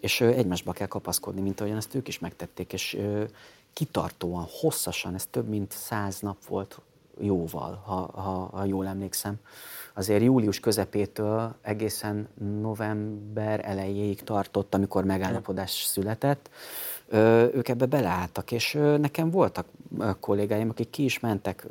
[0.00, 2.98] és egymásba kell kapaszkodni, mint ahogyan ezt ők is megtették, és
[3.72, 6.80] kitartóan, hosszasan, ez több mint száz nap volt
[7.20, 9.34] jóval, ha, ha, ha jól emlékszem.
[9.98, 12.28] Azért július közepétől egészen
[12.60, 16.50] november elejéig tartott, amikor megállapodás született.
[17.52, 19.66] Ők ebbe beleálltak, és nekem voltak
[20.20, 21.66] kollégáim, akik ki is mentek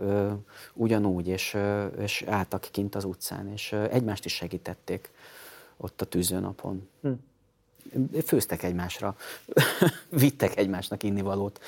[0.74, 1.58] ugyanúgy, és,
[2.00, 5.12] és álltak kint az utcán, és egymást is segítették
[5.78, 6.90] ott a tűzőnapon.
[7.02, 7.12] Hm
[8.26, 9.16] főztek egymásra,
[10.10, 11.62] vittek egymásnak innivalót,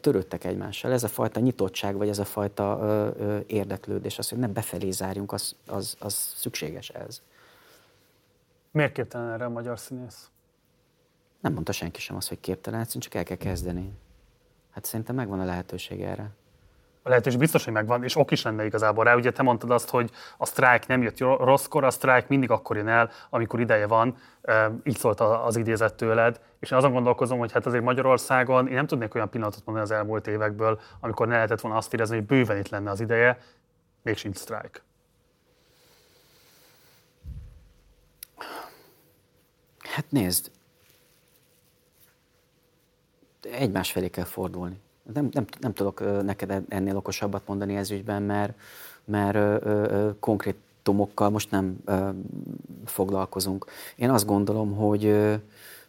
[0.00, 0.92] törődtek egymással.
[0.92, 3.14] Ez a fajta nyitottság, vagy ez a fajta
[3.46, 7.22] érdeklődés, az, hogy nem befelé zárjunk, az, az, az szükséges ez.
[8.70, 10.30] Miért képtelen erre a magyar színész?
[11.40, 13.92] Nem mondta senki sem azt, hogy képtelen, egyszerűen csak el kell kezdeni.
[14.70, 16.30] Hát szerintem megvan a lehetőség erre
[17.02, 19.14] a lehetőség biztos, hogy megvan, és ok is lenne igazából rá.
[19.14, 22.88] Ugye te mondtad azt, hogy a sztrájk nem jött rosszkor, a sztrájk mindig akkor jön
[22.88, 24.16] el, amikor ideje van,
[24.84, 28.86] így szólt az idézet tőled, és én azon gondolkozom, hogy hát azért Magyarországon én nem
[28.86, 32.58] tudnék olyan pillanatot mondani az elmúlt évekből, amikor ne lehetett volna azt érezni, hogy bőven
[32.58, 33.40] itt lenne az ideje,
[34.02, 34.82] még sincs sztrájk.
[39.78, 40.50] Hát nézd,
[43.40, 44.80] egymás felé kell fordulni
[45.14, 48.52] nem, nem, nem tudok neked ennél okosabbat mondani ez ügyben, mert,
[49.04, 52.08] mert ö, ö, konkrétumokkal most nem ö,
[52.84, 53.66] foglalkozunk.
[53.96, 55.34] Én azt gondolom, hogy, ö,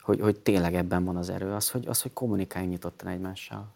[0.01, 3.67] hogy, hogy tényleg ebben van az erő, az, hogy, az, hogy kommunikálni nyitottan egymással.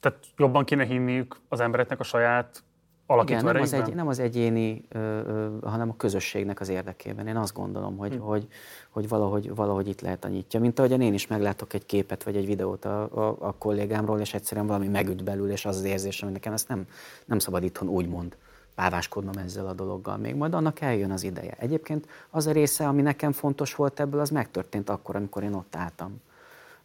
[0.00, 2.62] Tehát jobban kéne hinniük az embereknek a saját
[3.10, 7.26] alakító Igen, nem az, egy, nem az egyéni, ö, ö, hanem a közösségnek az érdekében.
[7.26, 8.20] Én azt gondolom, hogy, hm.
[8.20, 8.46] hogy,
[8.90, 10.60] hogy valahogy, valahogy itt lehet a nyitja.
[10.60, 14.34] Mint ahogyan én is meglátok egy képet vagy egy videót a, a, a kollégámról, és
[14.34, 16.86] egyszerűen valami megüt belül, és az az érzés, hogy nekem ezt nem,
[17.24, 18.36] nem szabad itthon úgymond
[18.74, 20.16] páváskodnom ezzel a dologgal.
[20.16, 21.54] Még majd annak eljön az ideje.
[21.58, 25.76] Egyébként az a része, ami nekem fontos volt ebből, az megtörtént akkor, amikor én ott
[25.76, 26.20] álltam.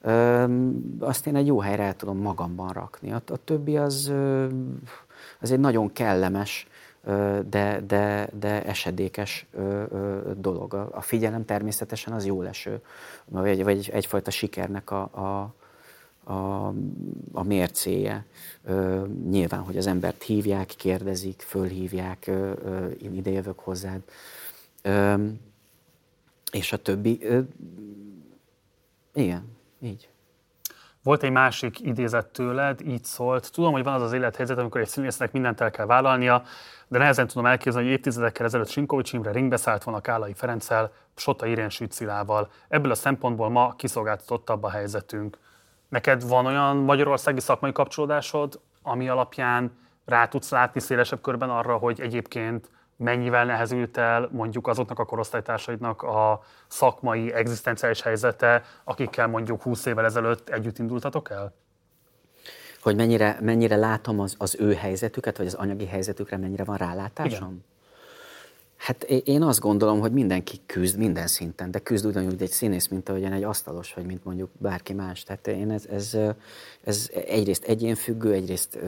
[0.01, 0.45] Ö,
[0.99, 3.11] azt én egy jó helyre el tudom magamban rakni.
[3.11, 4.47] A, a többi az, ö,
[5.39, 6.67] az egy nagyon kellemes,
[7.49, 9.45] de, de, de esedékes
[10.38, 10.74] dolog.
[10.74, 12.82] A figyelem természetesen az jó leső,
[13.26, 15.53] vagy, vagy egyfajta sikernek a, a,
[16.32, 16.67] a,
[17.32, 18.26] a mércéje.
[19.30, 22.28] Nyilván, hogy az embert hívják, kérdezik, fölhívják,
[23.01, 24.01] én idejövök hozzád,
[26.51, 27.28] és a többi.
[29.13, 29.43] Igen,
[29.82, 30.09] így.
[31.03, 33.51] Volt egy másik idézet tőled, így szólt.
[33.51, 36.43] Tudom, hogy van az az élethelyzet, amikor egy színésznek mindent el kell vállalnia,
[36.87, 41.45] de nehezen tudom elképzelni, hogy évtizedekkel ezelőtt Sinkovics Imre ringbe szállt volna Kálai Ferenccel, Sota
[41.45, 42.49] Irén Sütszilával.
[42.67, 45.37] Ebből a szempontból ma kiszolgáltatottabb a helyzetünk.
[45.89, 52.01] Neked van olyan magyarországi szakmai kapcsolódásod, ami alapján rá tudsz látni szélesebb körben arra, hogy
[52.01, 52.69] egyébként
[53.03, 60.05] mennyivel nehezült el mondjuk azoknak a korosztálytársaidnak a szakmai, egzisztenciális helyzete, akikkel mondjuk 20 évvel
[60.05, 61.53] ezelőtt együtt indultatok el?
[62.81, 67.49] Hogy mennyire, mennyire látom az, az ő helyzetüket, vagy az anyagi helyzetükre mennyire van rálátásom?
[67.49, 67.72] Igen.
[68.84, 73.09] Hát én azt gondolom, hogy mindenki küzd minden szinten, de küzd ugyanúgy egy színész, mint
[73.09, 75.23] ahogyan egy asztalos, vagy mint mondjuk bárki más.
[75.23, 76.17] Tehát én ez, ez,
[76.84, 78.79] ez egyrészt egyénfüggő, egyrészt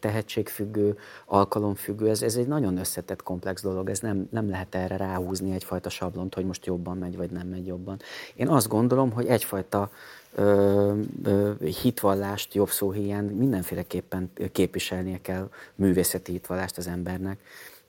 [0.00, 5.52] tehetségfüggő, alkalomfüggő, ez, ez egy nagyon összetett, komplex dolog, ez nem, nem lehet erre ráhúzni
[5.54, 8.00] egyfajta sablont, hogy most jobban megy, vagy nem megy jobban.
[8.34, 9.90] Én azt gondolom, hogy egyfajta
[10.34, 17.38] ö, ö, hitvallást, jobb szó hiány mindenféleképpen képviselnie kell művészeti hitvallást az embernek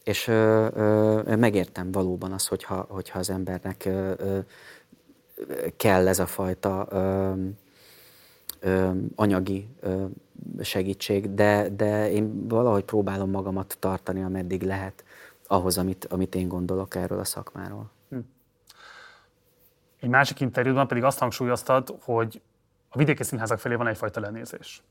[0.03, 4.39] és ö, ö, megértem valóban azt, hogyha, hogyha az embernek ö, ö,
[5.77, 7.33] kell ez a fajta ö,
[8.59, 10.05] ö, anyagi ö,
[10.61, 15.03] segítség, de, de én valahogy próbálom magamat tartani, ameddig lehet,
[15.47, 17.91] ahhoz, amit, amit én gondolok erről a szakmáról.
[18.09, 18.17] Hm.
[19.99, 22.41] Egy másik interjúban pedig azt hangsúlyoztad, hogy
[22.89, 24.83] a vidéki színházak felé van egyfajta lenézés.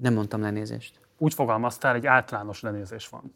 [0.00, 1.00] Nem mondtam lenézést.
[1.18, 3.34] Úgy fogalmaztál, egy általános lenézés van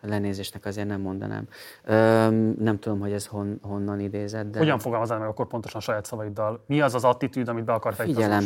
[0.00, 1.48] lenézésnek azért nem mondanám.
[1.84, 4.58] Öm, nem tudom, hogy ez hon, honnan idézett, de...
[4.58, 6.62] Hogyan fogalmazál meg akkor pontosan saját szavaiddal?
[6.66, 7.72] Mi az az attitűd, amit be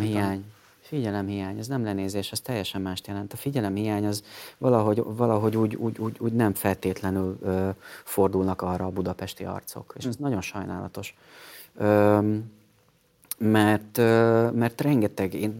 [0.01, 0.45] hiány.
[0.81, 3.33] Figyelem hiány, ez nem lenézés, ez teljesen mást jelent.
[3.33, 4.25] A figyelem hiány az
[4.59, 7.69] valahogy, valahogy úgy, úgy, úgy, úgy nem feltétlenül ö,
[8.05, 10.23] fordulnak arra a budapesti arcok, és ez hm.
[10.23, 11.17] nagyon sajnálatos.
[11.77, 12.51] Öm,
[13.39, 13.97] mert,
[14.53, 15.57] mert rengeteg, én,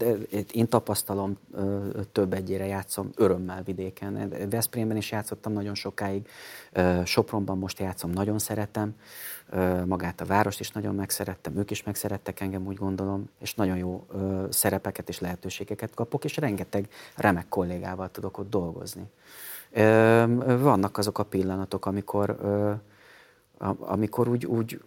[0.51, 1.37] én tapasztalom,
[2.11, 4.33] több egyére játszom örömmel vidéken.
[4.49, 6.27] Veszprémben is játszottam nagyon sokáig,
[7.05, 8.95] Sopronban most játszom, nagyon szeretem,
[9.85, 14.05] magát a várost is nagyon megszerettem, ők is megszerettek engem, úgy gondolom, és nagyon jó
[14.49, 19.03] szerepeket és lehetőségeket kapok, és rengeteg remek kollégával tudok ott dolgozni.
[20.45, 22.37] Vannak azok a pillanatok, amikor,
[23.79, 24.81] amikor úgy, úgy,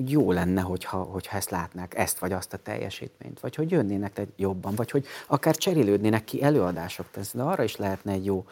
[0.00, 4.18] úgy jó lenne, hogyha, hogyha ezt látnák, ezt vagy azt a teljesítményt, vagy hogy jönnének
[4.18, 7.06] egy jobban, vagy hogy akár cserélődnének ki előadások.
[7.32, 8.46] De arra is lehetne egy jó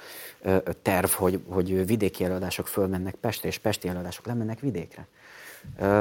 [0.82, 5.06] terv, hogy, hogy vidéki előadások fölmennek Pestre, és pesti előadások lemennek vidékre.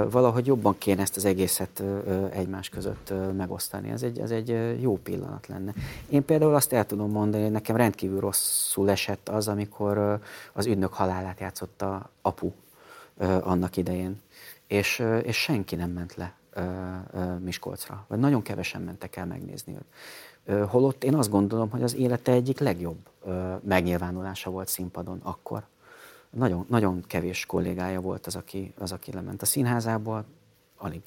[0.09, 1.83] Valahogy jobban kéne ezt az egészet
[2.31, 3.89] egymás között megosztani.
[3.89, 5.73] Ez egy, ez egy jó pillanat lenne.
[6.09, 10.19] Én például azt el tudom mondani, hogy nekem rendkívül rosszul esett az, amikor
[10.53, 12.51] az ügynök halálát játszotta apu
[13.41, 14.21] annak idején
[14.67, 16.35] és, és senki nem ment le
[17.39, 20.69] Miskolcra, vagy nagyon kevesen mentek el megnézni őt.
[20.69, 22.97] Holott én azt gondolom, hogy az élete egyik legjobb
[23.63, 25.65] megnyilvánulása volt színpadon akkor.
[26.29, 30.25] Nagyon, nagyon kevés kollégája volt az aki, az, aki lement a színházából,
[30.77, 31.01] alig.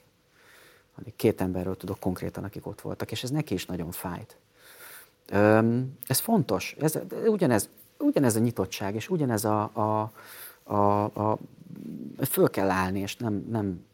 [0.99, 1.17] alig.
[1.17, 4.37] Két emberről tudok konkrétan, akik ott voltak, és ez neki is nagyon fájt.
[6.07, 10.13] Ez fontos, ez, ugyanez, ugyanez a nyitottság, és ugyanez a, a,
[10.71, 11.39] a, a
[12.27, 13.85] föl kell állni, és nem, nem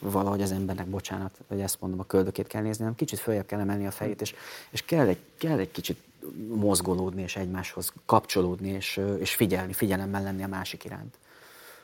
[0.00, 3.60] valahogy az embernek, bocsánat, hogy ezt mondom, a köldökét kell nézni, hanem kicsit följebb kell
[3.60, 4.34] emelni a fejét, és,
[4.70, 6.02] és kell, egy, kell egy kicsit
[6.48, 11.18] mozgolódni, és egymáshoz kapcsolódni, és, és figyelni, figyelemmel lenni a másik iránt.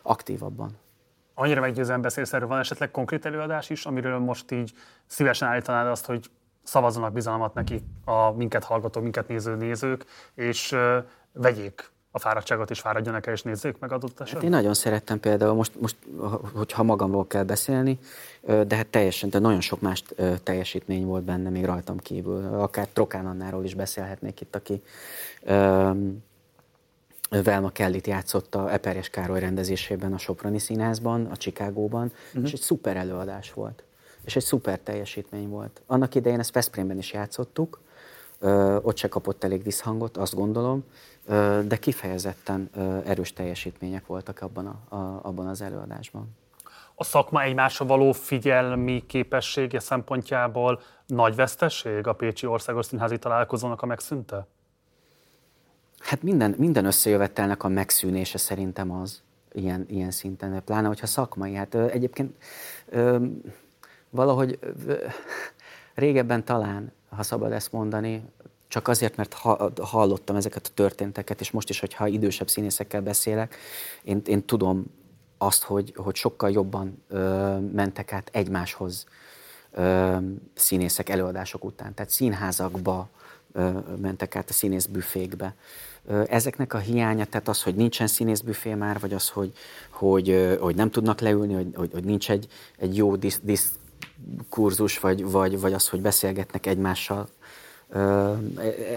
[0.03, 0.77] Aktívabban.
[1.35, 4.73] Annyira meggyőzően beszélsz erről, van esetleg konkrét előadás is, amiről most így
[5.07, 6.31] szívesen állítanád azt, hogy
[6.63, 10.05] szavazzanak bizalmat neki a minket hallgató, minket néző nézők,
[10.35, 10.77] és
[11.33, 14.35] vegyék a fáradtságot is fáradjanak el, és nézzék meg adott esetben?
[14.35, 15.97] Hát én nagyon szerettem például, most, most
[16.55, 17.99] hogyha magamról kell beszélni,
[18.41, 20.05] de hát teljesen, de nagyon sok más
[20.43, 22.45] teljesítmény volt benne még rajtam kívül.
[22.55, 24.83] Akár Trokán Annáról is beszélhetnék itt, aki
[25.47, 26.23] um,
[27.31, 32.45] Velma Kellit játszotta Eperjes Károly rendezésében a Soproni Színházban, a Csikágóban, uh-huh.
[32.45, 33.83] és egy szuper előadás volt.
[34.25, 35.83] És egy szuper teljesítmény volt.
[35.87, 37.81] Annak idején ezt Veszprémben is játszottuk,
[38.83, 40.85] ott se kapott elég visszhangot, azt gondolom,
[41.67, 42.71] de kifejezetten
[43.05, 46.37] erős teljesítmények voltak abban, a, a, abban az előadásban.
[46.95, 53.87] A szakma egymásra való figyelmi képessége szempontjából nagy vesztesség a Pécsi Országos Színházi Találkozónak a
[53.87, 54.47] megszűnte?
[55.99, 59.23] Hát minden, minden összejövetelnek a megszűnése szerintem az,
[59.53, 61.55] ilyen, ilyen szinten, pláne hogyha szakmai.
[61.55, 62.37] Hát egyébként
[64.11, 64.59] valahogy
[65.95, 68.23] régebben talán, ha szabad ezt mondani,
[68.69, 69.35] csak azért, mert
[69.81, 73.57] hallottam ezeket a történteket, és most is, hogyha idősebb színészekkel beszélek,
[74.03, 74.85] én, én tudom
[75.39, 79.07] azt, hogy, hogy sokkal jobban ö, mentek át egymáshoz
[79.71, 80.17] ö,
[80.55, 81.95] színészek előadások után.
[81.95, 83.09] Tehát színházakba
[83.53, 85.55] ö, mentek át a színészbüfékbe.
[86.29, 89.53] Ezeknek a hiánya, tehát az, hogy nincsen színészbüfé már, vagy az, hogy,
[89.91, 92.47] hogy, hogy nem tudnak leülni, hogy, hogy, hogy nincs egy,
[92.79, 93.41] egy jó disz,
[94.17, 97.29] diszkurzus, vagy, vagy, vagy az, hogy beszélgetnek egymással,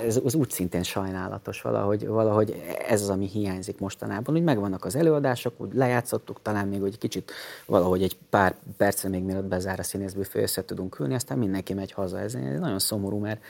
[0.06, 4.96] ez az úgy szintén sajnálatos valahogy, valahogy ez az, ami hiányzik mostanában, hogy megvannak az
[4.96, 7.32] előadások, úgy lejátszottuk, talán még egy kicsit
[7.66, 11.92] valahogy egy pár percre még mielőtt bezár a színészbüfé, össze tudunk ülni, aztán mindenki megy
[11.92, 12.20] haza.
[12.20, 13.42] Ez nagyon szomorú, mert,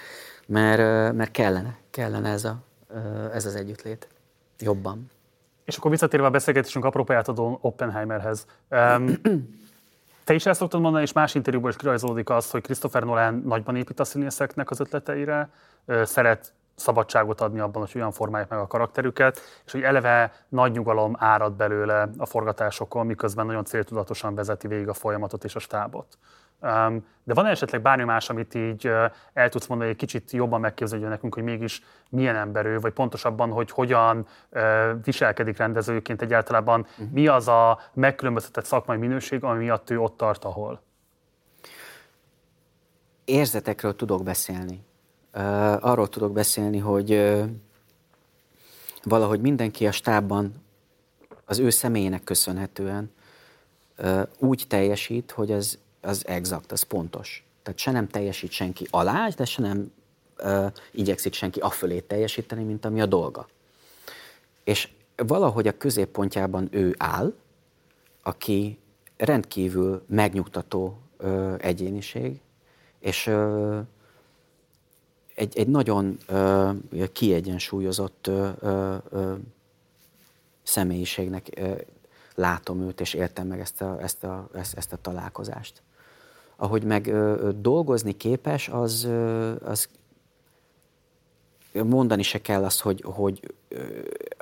[0.47, 2.57] mert, mert kellene, kellene ez a,
[3.33, 4.07] ez az együttlét
[4.59, 5.09] jobban.
[5.65, 8.45] És akkor visszatérve a beszélgetésünk apropóját adó Oppenheimerhez.
[8.69, 9.19] Um,
[10.27, 13.75] te is ezt szoktad mondani, és más interjúban is kirajzolódik az, hogy Christopher Nolan nagyban
[13.75, 15.49] épít a színészeknek az ötleteire,
[16.03, 21.15] szeret szabadságot adni abban, hogy olyan formálják meg a karakterüket, és hogy eleve nagy nyugalom
[21.19, 26.17] árad belőle a forgatásokon, miközben nagyon céltudatosan vezeti végig a folyamatot és a stábot.
[26.59, 28.91] De van esetleg bármi más, amit így
[29.33, 33.51] el tudsz mondani, egy kicsit jobban megképzelni nekünk, hogy mégis milyen ember ő, vagy pontosabban,
[33.51, 34.27] hogy hogyan
[35.03, 37.09] viselkedik rendezőként egyáltalán, uh-huh.
[37.11, 40.81] mi az a megkülönböztetett szakmai minőség, ami miatt ő ott tart, ahol?
[43.25, 44.85] Érzetekről tudok beszélni.
[45.79, 47.33] Arról tudok beszélni, hogy
[49.03, 50.53] valahogy mindenki a stábban
[51.45, 53.11] az ő személyének köszönhetően
[54.39, 57.45] úgy teljesít, hogy az az exakt, az pontos.
[57.63, 59.91] Tehát se nem teljesít senki alá, de se nem
[60.43, 63.47] uh, igyekszik senki afölé teljesíteni, mint ami a dolga.
[64.63, 67.33] És valahogy a középpontjában ő áll,
[68.23, 68.79] aki
[69.17, 72.39] rendkívül megnyugtató uh, egyéniség,
[72.99, 73.79] és uh,
[75.35, 79.37] egy, egy nagyon uh, kiegyensúlyozott uh, uh,
[80.63, 81.77] személyiségnek uh,
[82.35, 85.81] látom őt, és értem meg ezt a, ezt a, ezt, ezt a találkozást
[86.57, 89.87] ahogy meg ö, dolgozni képes, az, ö, az
[91.83, 93.55] mondani se kell azt, hogy, hogy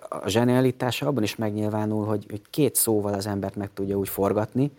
[0.09, 4.71] a zsenialitása abban is megnyilvánul, hogy, hogy két szóval az embert meg tudja úgy forgatni,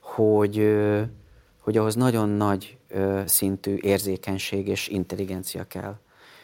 [0.00, 0.76] hogy,
[1.60, 2.76] hogy ahhoz nagyon nagy
[3.24, 5.96] szintű érzékenység és intelligencia kell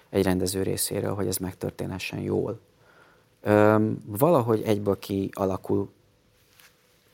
[0.08, 2.60] egy rendező részéről, hogy ez megtörténhessen jól.
[4.06, 5.90] Valahogy egyből kialakul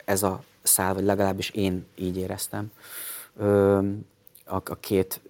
[0.04, 2.70] ez a szál, vagy legalábbis én így éreztem
[4.44, 5.20] a, a két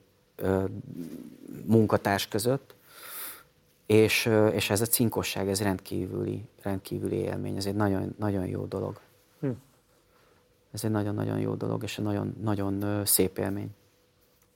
[1.65, 2.75] munkatárs között,
[3.87, 9.01] és, és ez a cinkosság, ez rendkívüli, rendkívüli élmény, ez egy nagyon, nagyon jó dolog.
[9.41, 9.51] Hm.
[10.73, 13.75] Ez egy nagyon-nagyon jó dolog, és egy nagyon, nagyon szép élmény.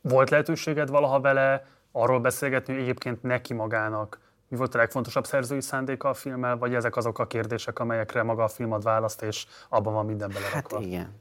[0.00, 4.18] Volt lehetőséged valaha vele arról beszélgetni, hogy egyébként neki magának
[4.50, 8.42] mi volt a legfontosabb szerzői szándéka a filmmel, vagy ezek azok a kérdések, amelyekre maga
[8.42, 10.76] a film ad választ, és abban van minden belerakva?
[10.76, 11.12] Hát igen,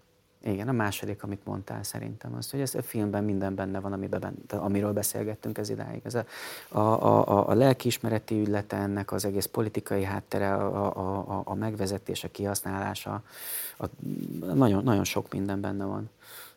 [0.44, 4.38] igen, a második, amit mondtál szerintem, az, hogy ez a filmben minden benne van, amiben
[4.50, 6.02] amiről beszélgettünk ez idáig.
[6.04, 6.26] Ez a,
[6.68, 10.98] a, a, a lelkiismereti ügylete ennek, az egész politikai háttere, a,
[11.30, 13.22] a, a, megvezetés, a kihasználása,
[13.78, 13.86] a,
[14.54, 16.10] nagyon, nagyon sok minden benne van.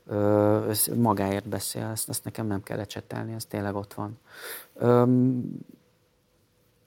[0.07, 4.19] Ö, magáért beszél, ezt, ezt nekem nem kell ecsetelni, ez tényleg ott van.
[4.75, 5.05] Ö,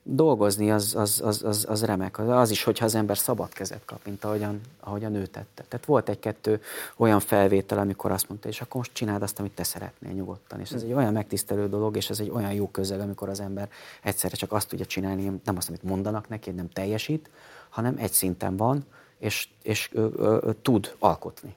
[0.08, 2.18] dolgozni az, az, az, az, az remek.
[2.18, 5.64] Az is, hogyha az ember szabad kezet kap, mint ahogyan, ahogyan ő tette.
[5.68, 6.60] Tehát volt egy-kettő
[6.96, 10.60] olyan felvétel, amikor azt mondta, és akkor most csináld azt, amit te szeretnél nyugodtan.
[10.60, 13.68] És ez egy olyan megtisztelő dolog, és ez egy olyan jó közeg, amikor az ember
[14.02, 17.30] egyszerre csak azt tudja csinálni, nem azt, amit mondanak neki, nem teljesít,
[17.68, 18.84] hanem egy szinten van,
[19.18, 21.54] és, és ö, ö, ö, tud alkotni.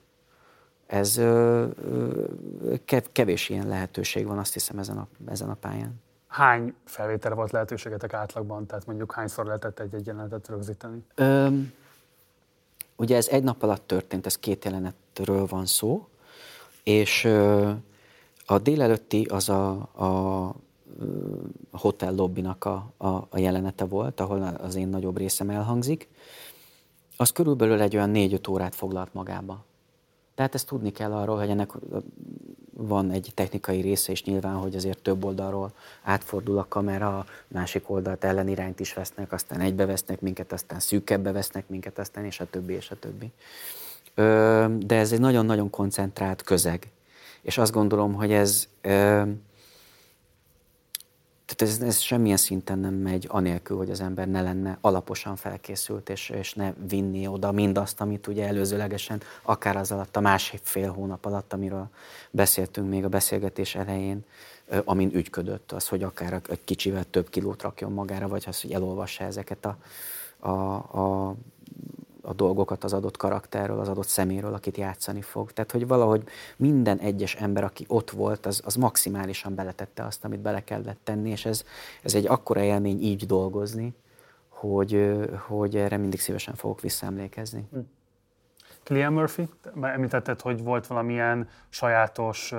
[0.86, 2.74] Ez ö, ö,
[3.12, 8.12] kevés ilyen lehetőség van, azt hiszem, ezen a, ezen a pályán hány felvételre volt lehetőségetek
[8.12, 8.66] átlagban?
[8.66, 11.04] Tehát mondjuk hányszor lehetett egy-egy jelenetet rögzíteni?
[11.14, 11.72] Öm,
[12.96, 16.08] ugye ez egy nap alatt történt, ez két jelenetről van szó,
[16.82, 17.70] és ö,
[18.46, 20.54] a délelőtti az a, a
[21.72, 26.08] hotel lobbinak a, a, a jelenete volt, ahol az én nagyobb részem elhangzik.
[27.16, 29.64] Az körülbelül egy olyan négy-öt órát foglalt magába.
[30.34, 31.70] Tehát ezt tudni kell arról, hogy ennek
[32.72, 35.72] van egy technikai része is nyilván, hogy azért több oldalról
[36.02, 41.68] átfordul a kamera, másik oldalt ellenirányt is vesznek, aztán egybe vesznek minket, aztán szűkebbe vesznek
[41.68, 43.32] minket, aztán és a többi, és a többi.
[44.86, 46.90] De ez egy nagyon-nagyon koncentrált közeg.
[47.42, 48.68] És azt gondolom, hogy ez
[51.54, 56.08] tehát ez, ez semmilyen szinten nem megy anélkül, hogy az ember ne lenne alaposan felkészült,
[56.08, 61.24] és, és ne vinni oda mindazt, amit ugye előzőlegesen, akár az alatt a fél hónap
[61.24, 61.88] alatt, amiről
[62.30, 64.24] beszéltünk még a beszélgetés elején,
[64.84, 69.24] amin ügyködött, az, hogy akár egy kicsivel több kilót rakjon magára, vagy az, hogy elolvassa
[69.24, 69.76] ezeket a,
[70.38, 71.34] a, a,
[72.22, 75.52] a dolgokat az adott karakterről, az adott szeméről, akit játszani fog.
[75.52, 76.22] Tehát, hogy valahogy
[76.56, 81.30] minden egyes ember, aki ott volt, az, az maximálisan beletette azt, amit bele kellett tenni,
[81.30, 81.64] és ez,
[82.02, 83.94] ez egy akkora élmény így dolgozni,
[84.48, 87.68] hogy, hogy erre mindig szívesen fogok visszaemlékezni.
[87.72, 87.78] Hm.
[88.82, 89.48] Cillian Murphy,
[89.80, 92.52] említetted, hogy volt valamilyen sajátos,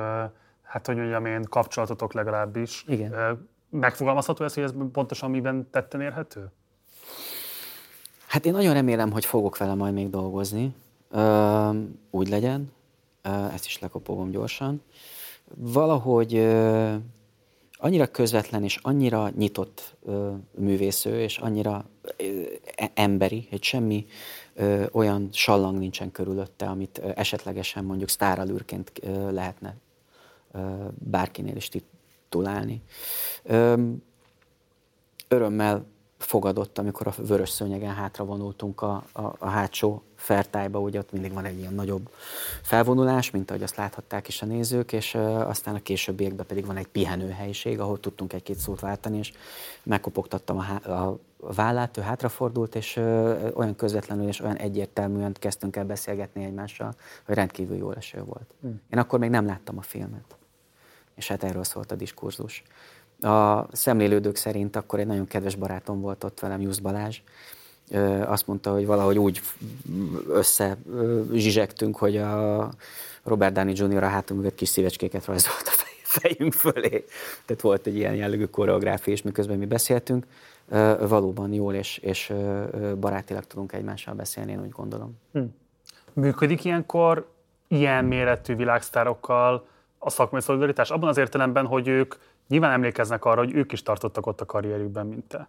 [0.62, 2.84] hát hogy mondjam én, kapcsolatotok legalábbis.
[2.88, 3.48] Igen.
[3.70, 6.52] Megfogalmazható ez, hogy ez pontosan miben tetten érhető?
[8.32, 10.76] Hát én nagyon remélem, hogy fogok vele majd még dolgozni.
[11.10, 11.70] Ö,
[12.12, 12.72] úgy legyen.
[13.22, 14.82] Ö, ezt is lekopogom gyorsan.
[15.56, 16.96] Valahogy ö,
[17.72, 21.86] annyira közvetlen és annyira nyitott ö, művésző, és annyira
[22.18, 22.24] ö,
[22.76, 24.06] e, emberi, hogy semmi
[24.54, 29.76] ö, olyan sallang nincsen körülötte, amit ö, esetlegesen mondjuk sztáralűrként ö, lehetne
[30.52, 30.60] ö,
[30.94, 32.82] bárkinél is titulálni.
[33.44, 33.74] Ö,
[35.28, 35.86] örömmel
[36.22, 41.34] fogadott, amikor a vörös szőnyegen hátra vonultunk a, a, a hátsó fertájba, ugye ott mindig
[41.34, 42.10] van egy ilyen nagyobb
[42.62, 45.16] felvonulás, mint ahogy azt láthatták is a nézők, és
[45.46, 49.34] aztán a későbbiekben pedig van egy pihenőhelyiség, ahol tudtunk egy-két szót váltani, és
[49.84, 52.96] megkopogtattam a, há- a vállát, ő hátrafordult, és
[53.54, 56.96] olyan közvetlenül és olyan egyértelműen kezdtünk el beszélgetni egymással,
[57.26, 58.54] hogy rendkívül jó eső volt.
[58.62, 58.82] Hmm.
[58.90, 60.36] Én akkor még nem láttam a filmet,
[61.16, 62.64] és hát erről szólt a diskurzus.
[63.22, 67.22] A szemlélődők szerint akkor egy nagyon kedves barátom volt ott velem, Jusz Balázs,
[68.26, 69.42] azt mondta, hogy valahogy úgy
[70.28, 70.78] össze
[71.98, 72.70] hogy a
[73.24, 74.04] Robert Downey Jr.
[74.04, 75.72] a hátunk mögött kis szívecskéket rajzolt a
[76.04, 77.06] fejünk fölé.
[77.46, 80.26] Tehát volt egy ilyen jellegű koreográfia, és miközben mi beszéltünk,
[81.00, 82.34] valóban jól és, és
[83.00, 85.18] barátilag tudunk egymással beszélni, én úgy gondolom.
[85.34, 85.42] Hm.
[86.14, 87.28] Működik ilyenkor
[87.68, 89.68] ilyen méretű világsztárokkal
[89.98, 90.90] a szakmai szolidaritás?
[90.90, 92.16] Abban az értelemben, hogy ők
[92.52, 95.48] nyilván emlékeznek arra, hogy ők is tartottak ott a karrierükben, mint te.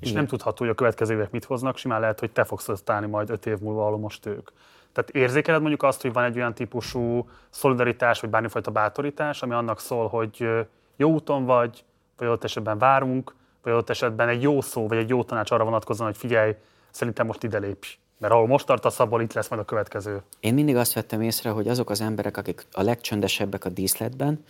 [0.00, 0.20] És Igen.
[0.20, 3.30] nem tudható, hogy a következő évek mit hoznak, simán lehet, hogy te fogsz állni majd
[3.30, 4.50] öt év múlva, ahol most ők.
[4.92, 9.80] Tehát érzékeled mondjuk azt, hogy van egy olyan típusú szolidaritás, vagy bármifajta bátorítás, ami annak
[9.80, 10.48] szól, hogy
[10.96, 11.84] jó úton vagy,
[12.16, 15.64] vagy ott esetben várunk, vagy ott esetben egy jó szó, vagy egy jó tanács arra
[15.64, 16.54] vonatkozóan, hogy figyelj,
[16.90, 17.98] szerintem most ide lépj.
[18.18, 20.22] Mert ahol most tartasz, abból itt lesz majd a következő.
[20.40, 24.44] Én mindig azt vettem észre, hogy azok az emberek, akik a legcsöndesebbek a díszletben,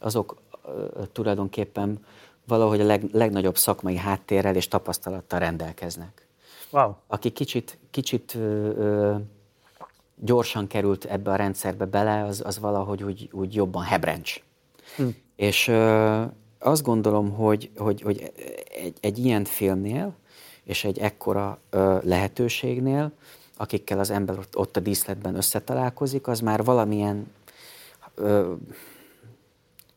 [0.00, 0.36] azok
[1.12, 2.04] tulajdonképpen
[2.46, 6.26] valahogy a leg, legnagyobb szakmai háttérrel és tapasztalattal rendelkeznek.
[6.70, 6.92] Wow.
[7.06, 9.16] Aki kicsit, kicsit ö, ö,
[10.16, 14.42] gyorsan került ebbe a rendszerbe bele, az, az valahogy úgy, úgy jobban hebrencs.
[14.96, 15.06] Hm.
[15.36, 16.22] És ö,
[16.58, 18.32] azt gondolom, hogy, hogy, hogy
[18.82, 20.14] egy, egy ilyen filmnél,
[20.64, 23.12] és egy ekkora ö, lehetőségnél,
[23.56, 27.30] akikkel az ember ott, a díszletben összetalálkozik, az már valamilyen
[28.14, 28.52] ö,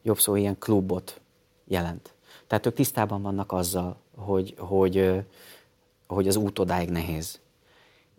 [0.04, 1.22] jobb szó ilyen klubot
[1.68, 2.14] jelent.
[2.48, 5.24] Tehát ők tisztában vannak azzal, hogy, hogy,
[6.08, 7.40] hogy az út odáig nehéz.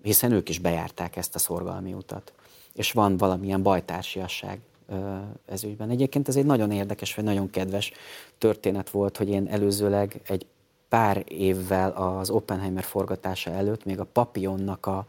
[0.03, 2.33] Hiszen ők is bejárták ezt a szorgalmi utat.
[2.73, 4.61] És van valamilyen bajtársiasság
[5.47, 5.91] ez ügyben.
[5.91, 7.93] Egyébként ez egy nagyon érdekes, vagy nagyon kedves
[8.39, 10.47] történet volt, hogy én előzőleg egy
[10.89, 15.07] pár évvel az Oppenheimer forgatása előtt, még a Papionnak a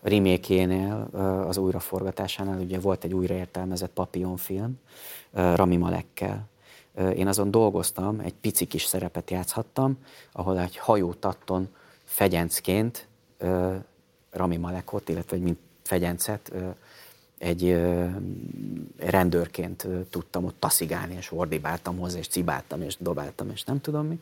[0.00, 1.08] remékénél,
[1.48, 4.78] az újraforgatásánál, ugye volt egy újraértelmezett Papillon film,
[5.34, 6.48] Rami Malekkel.
[7.14, 9.98] Én azon dolgoztam, egy pici kis szerepet játszhattam,
[10.32, 11.68] ahol egy hajótatton
[12.04, 13.08] fegyencként
[14.30, 16.52] Rami Malekot, illetve mint fegyencet
[17.38, 17.80] egy
[18.96, 24.20] rendőrként tudtam ott taszigálni, és ordibáltam hozzá, és cibáltam, és dobáltam, és nem tudom mi.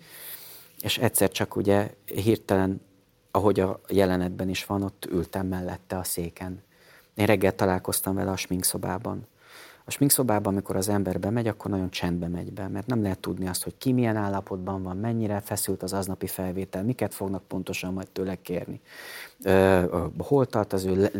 [0.80, 2.80] És egyszer csak ugye hirtelen,
[3.30, 6.62] ahogy a jelenetben is van, ott ültem mellette a széken.
[7.14, 9.26] Én reggel találkoztam vele a sminkszobában.
[9.84, 13.48] A sminkszobában, amikor az ember bemegy, akkor nagyon csendbe megy be, mert nem lehet tudni
[13.48, 18.08] azt, hogy ki milyen állapotban van, mennyire feszült az aznapi felvétel, miket fognak pontosan majd
[18.08, 18.80] tőle kérni.
[20.18, 21.10] Hol tart az ő le,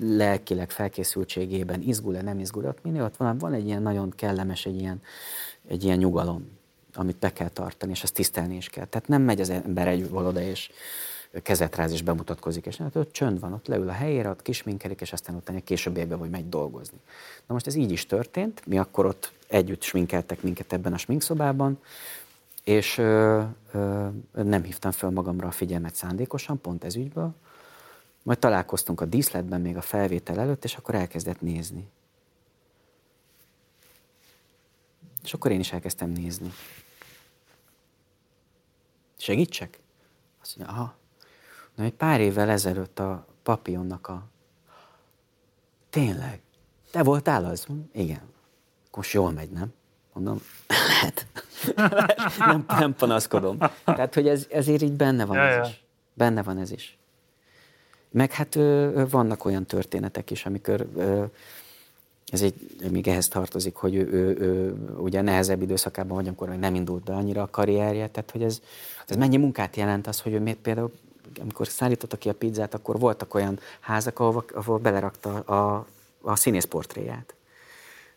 [0.00, 4.80] lelkileg felkészültségében, izgul-e, nem izgul ott minél ott van, van egy ilyen nagyon kellemes, egy
[4.80, 5.02] ilyen,
[5.68, 6.48] egy ilyen nyugalom,
[6.94, 8.84] amit be kell tartani, és azt tisztelni is kell.
[8.84, 10.70] Tehát nem megy az ember egy oda, és
[11.42, 15.00] kezet ráz és bemutatkozik, és hát ott csönd van, ott leül a helyére, ott kisminkelik,
[15.00, 16.98] és aztán utána későbbiekben vagy megy dolgozni.
[17.46, 21.78] Na most ez így is történt, mi akkor ott együtt sminkeltek minket ebben a sminkszobában,
[22.64, 27.34] és ö, ö, nem hívtam fel magamra a figyelmet szándékosan, pont ez ügyből.
[28.22, 31.88] Majd találkoztunk a díszletben még a felvétel előtt, és akkor elkezdett nézni.
[35.22, 36.52] És akkor én is elkezdtem nézni.
[39.16, 39.78] Segítsek?
[40.40, 40.97] Azt mondja, aha.
[41.78, 44.26] Na, egy pár évvel ezelőtt a papionnak a...
[45.90, 46.40] Tényleg?
[46.90, 47.66] Te voltál az?
[47.92, 48.20] Igen.
[48.96, 49.72] Most jól megy, nem?
[50.12, 50.40] Mondom,
[50.88, 51.26] lehet.
[52.38, 53.58] nem, nem panaszkodom.
[53.84, 55.64] Tehát, hogy ez, ezért így benne van ja, ez ja.
[55.70, 55.84] is.
[56.14, 56.98] Benne van ez is.
[58.10, 61.24] Meg hát ö, vannak olyan történetek is, amikor ö,
[62.26, 62.54] ez egy,
[62.90, 67.04] még ehhez tartozik, hogy ő, ő, ő ugye nehezebb időszakában vagy, amikor még nem indult
[67.04, 68.60] be annyira a karrierje, tehát hogy ez,
[69.06, 70.92] ez mennyi munkát jelent az, hogy ő miért például,
[71.40, 75.86] amikor szállította ki a pizzát, akkor voltak olyan házak, ahol, ahol belerakta a,
[76.20, 77.34] a színészportréját.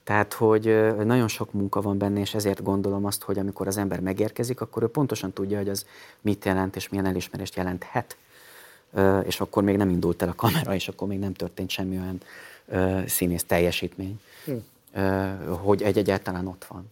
[0.03, 3.99] Tehát, hogy nagyon sok munka van benne, és ezért gondolom azt, hogy amikor az ember
[3.99, 5.86] megérkezik, akkor ő pontosan tudja, hogy az
[6.22, 8.18] mit jelent, és milyen elismerést jelenthet.
[9.24, 12.22] És akkor még nem indult el a kamera, és akkor még nem történt semmi olyan
[13.07, 14.53] színész teljesítmény, hm.
[15.49, 16.91] hogy egy egyáltalán ott van.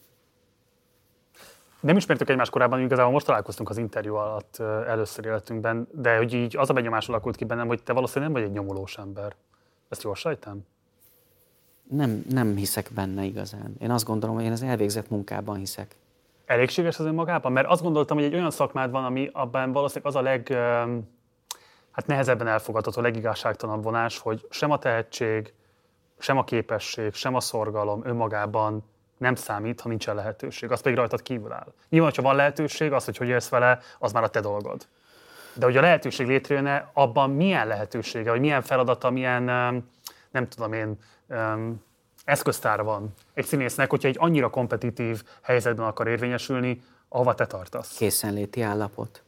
[1.80, 4.58] Nem ismertük egymást korábban, igazából most találkoztunk az interjú alatt
[4.88, 8.42] először életünkben, de hogy így az a benyomás alakult ki bennem, hogy te valószínűleg nem
[8.42, 9.36] vagy egy nyomulós ember.
[9.90, 10.66] Ezt jól sejtem?
[11.90, 13.76] Nem, nem hiszek benne igazán.
[13.80, 15.96] Én azt gondolom, hogy én az elvégzett munkában hiszek.
[16.46, 17.52] Elégséges az önmagában?
[17.52, 20.48] Mert azt gondoltam, hogy egy olyan szakmád van, ami abban valószínűleg az a leg,
[21.92, 25.54] hát nehezebben elfogadható, legigazságtalanabb vonás, hogy sem a tehetség,
[26.18, 28.84] sem a képesség, sem a szorgalom önmagában
[29.20, 30.72] nem számít, ha nincsen lehetőség.
[30.72, 31.74] Az pedig rajtad kívül áll.
[31.90, 34.88] Nyilván, ha van lehetőség, az, hogy hogy élsz vele, az már a te dolgod.
[35.54, 39.44] De hogy a lehetőség létrejönne, abban milyen lehetősége, vagy milyen feladata, milyen,
[40.32, 40.98] nem tudom én,
[42.26, 47.98] eszköztára van egy színésznek, hogyha egy annyira kompetitív helyzetben akar érvényesülni, ahova te tartasz.
[47.98, 49.24] Készenléti állapot.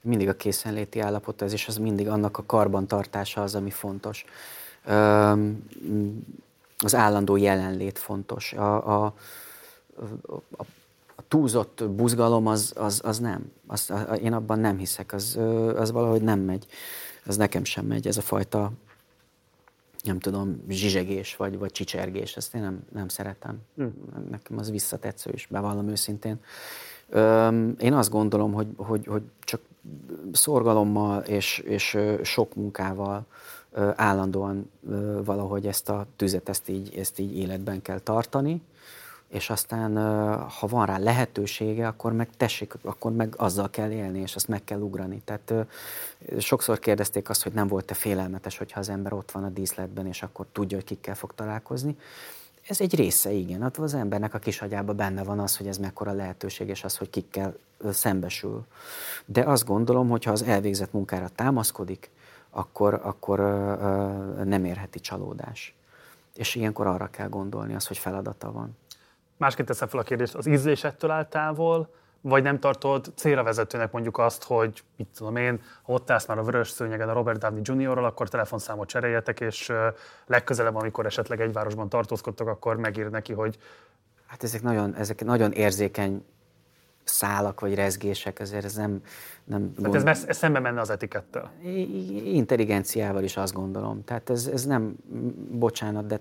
[0.00, 4.24] Mindig a készenléti állapot ez, és az mindig annak a karbantartása az, ami fontos
[6.84, 8.52] az állandó jelenlét fontos.
[8.52, 9.14] A, a,
[10.26, 10.64] a,
[11.16, 13.52] a túlzott buzgalom az, az, az nem.
[13.66, 15.38] Az, a, én abban nem hiszek, az,
[15.76, 16.66] az valahogy nem megy.
[17.26, 18.72] Az nekem sem megy, ez a fajta
[20.02, 23.58] nem tudom, zsizsegés vagy, vagy csicsergés, ezt én nem, nem szeretem.
[23.76, 23.86] Hm.
[24.30, 26.40] Nekem az visszatetsző is, bevallom őszintén.
[27.78, 29.60] Én azt gondolom, hogy, hogy, hogy csak
[30.32, 33.26] szorgalommal és, és sok munkával
[33.94, 34.70] állandóan
[35.24, 38.62] valahogy ezt a tüzet, ezt így, ezt így életben kell tartani,
[39.28, 39.96] és aztán,
[40.48, 44.64] ha van rá lehetősége, akkor meg tessék, akkor meg azzal kell élni, és azt meg
[44.64, 45.22] kell ugrani.
[45.24, 45.66] Tehát
[46.38, 50.22] sokszor kérdezték azt, hogy nem volt-e félelmetes, hogyha az ember ott van a díszletben, és
[50.22, 51.96] akkor tudja, hogy kikkel fog találkozni.
[52.68, 53.60] Ez egy része, igen.
[53.62, 56.96] Hát az embernek a kis agyában benne van az, hogy ez mekkora lehetőség, és az,
[56.96, 57.56] hogy kikkel
[57.90, 58.64] szembesül.
[59.24, 62.10] De azt gondolom, hogy az elvégzett munkára támaszkodik,
[62.52, 63.38] akkor, akkor
[64.44, 65.74] nem érheti csalódás.
[66.34, 68.76] És ilyenkor arra kell gondolni, az, hogy feladata van.
[69.36, 73.92] Másként teszem fel a kérdést, az ízlés ettől áll távol, vagy nem tartod célra vezetőnek
[73.92, 77.38] mondjuk azt, hogy mit tudom én, ha ott állsz már a vörös szőnyegen a Robert
[77.38, 79.72] Downey Jr.-ral, akkor telefonszámot cseréljetek, és
[80.26, 83.58] legközelebb, amikor esetleg egy városban tartózkodtok, akkor megír neki, hogy
[84.32, 86.24] Hát ezek nagyon, ezek nagyon érzékeny
[87.04, 89.02] szálak vagy rezgések, ezért ez nem...
[89.44, 89.94] nem gond...
[89.94, 91.50] ez, messz, ez szembe menne az etikettel?
[92.24, 94.04] Intelligenciával is azt gondolom.
[94.04, 94.94] Tehát ez, ez nem,
[95.50, 96.20] bocsánat, de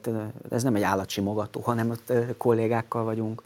[0.49, 3.43] ez nem egy állatsimogató, hanem ott kollégákkal vagyunk,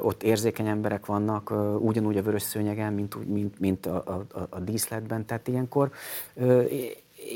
[0.00, 5.26] ott érzékeny emberek vannak, ugyanúgy a vörös szőnyegen, mint, mint, mint a, a, a díszletben.
[5.26, 5.90] Tehát ilyenkor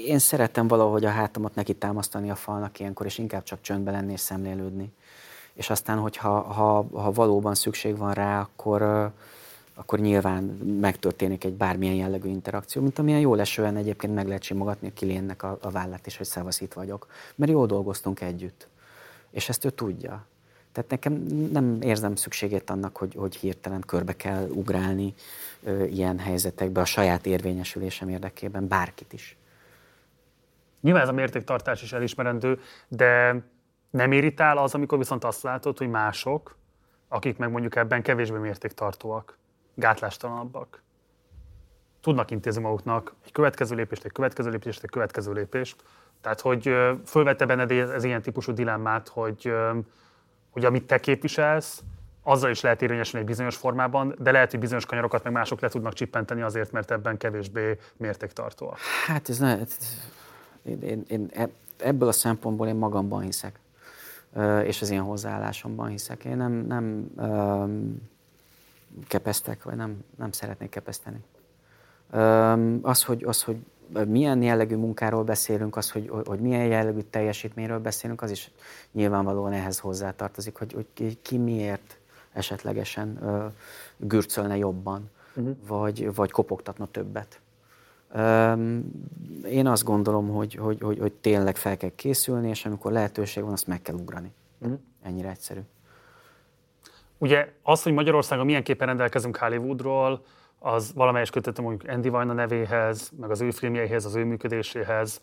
[0.06, 4.12] én szerettem valahogy a hátamat neki támasztani a falnak ilyenkor, és inkább csak csöndbe lenni
[4.12, 4.92] és szemlélődni
[5.52, 9.10] és aztán, hogyha ha, ha valóban szükség van rá, akkor,
[9.74, 10.44] akkor nyilván
[10.80, 15.42] megtörténik egy bármilyen jellegű interakció, mint amilyen jól esően egyébként meg lehet simogatni a kilénnek
[15.42, 17.06] a, a vállát, és hogy szevasz itt vagyok.
[17.34, 18.68] Mert jól dolgoztunk együtt.
[19.30, 20.26] És ezt ő tudja.
[20.72, 21.12] Tehát nekem
[21.52, 25.14] nem érzem szükségét annak, hogy, hogy hirtelen körbe kell ugrálni
[25.62, 29.36] ö, ilyen helyzetekbe a saját érvényesülésem érdekében, bárkit is.
[30.80, 33.42] Nyilván ez a mértéktartás is elismerendő, de
[33.92, 36.56] nem irritál az, amikor viszont azt látod, hogy mások,
[37.08, 39.38] akik meg mondjuk ebben kevésbé mértéktartóak,
[39.74, 40.82] gátlástalanabbak,
[42.00, 45.82] tudnak intézni maguknak egy következő lépést, egy következő lépést, egy következő lépést.
[46.20, 46.76] Tehát, hogy
[47.06, 49.52] fölvette benned ez ilyen típusú dilemmát, hogy,
[50.50, 51.82] hogy amit te képviselsz,
[52.22, 55.68] azzal is lehet érvényesülni egy bizonyos formában, de lehet, hogy bizonyos kanyarokat meg mások le
[55.68, 58.78] tudnak csippenteni azért, mert ebben kevésbé mértéktartóak.
[59.06, 59.58] Hát ez ne,
[60.62, 61.30] én, én, én,
[61.76, 63.60] ebből a szempontból én magamban hiszek
[64.64, 66.24] és az én hozzáállásomban hiszek.
[66.24, 67.10] Én nem, nem
[69.08, 71.24] kepesztek, vagy nem, nem szeretnék kepeszteni.
[72.82, 73.56] Az, hogy, az, hogy
[74.06, 78.50] milyen jellegű munkáról beszélünk, az, hogy, hogy milyen jellegű teljesítményről beszélünk, az is
[78.92, 81.98] nyilvánvalóan ehhez hozzátartozik, hogy, hogy ki miért
[82.32, 83.18] esetlegesen
[83.96, 85.56] gürcölne jobban, uh-huh.
[85.66, 87.40] vagy, vagy kopogtatna többet.
[89.50, 93.52] Én azt gondolom, hogy, hogy, hogy, hogy tényleg fel kell készülni, és amikor lehetőség van,
[93.52, 94.32] azt meg kell ugrani.
[94.58, 94.78] Uh-huh.
[95.02, 95.60] Ennyire egyszerű.
[97.18, 100.24] Ugye az, hogy Magyarországon milyen képen rendelkezünk Hollywoodról,
[100.58, 105.20] az valamelyes kötete mondjuk Andy Vajna nevéhez, meg az ő filmjeihez, az ő működéséhez.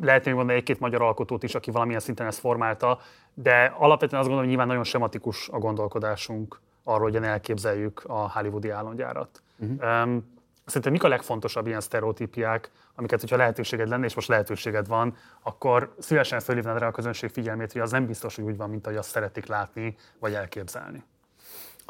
[0.00, 2.98] Lehet még mondani egy-két magyar alkotót is, aki valamilyen szinten ezt formálta,
[3.34, 8.70] de alapvetően azt gondolom, hogy nyilván nagyon sematikus a gondolkodásunk arról, hogyan elképzeljük a hollywoodi
[8.70, 9.42] álomgyárat.
[9.58, 10.04] Uh-huh.
[10.04, 10.37] Um,
[10.68, 15.94] Szerintem mik a legfontosabb ilyen sztereotípiák, amiket, hogyha lehetőséged lenne, és most lehetőséged van, akkor
[15.98, 18.98] szívesen fölhívnád rá a közönség figyelmét, hogy az nem biztos, hogy úgy van, mint ahogy
[18.98, 21.04] azt szeretik látni, vagy elképzelni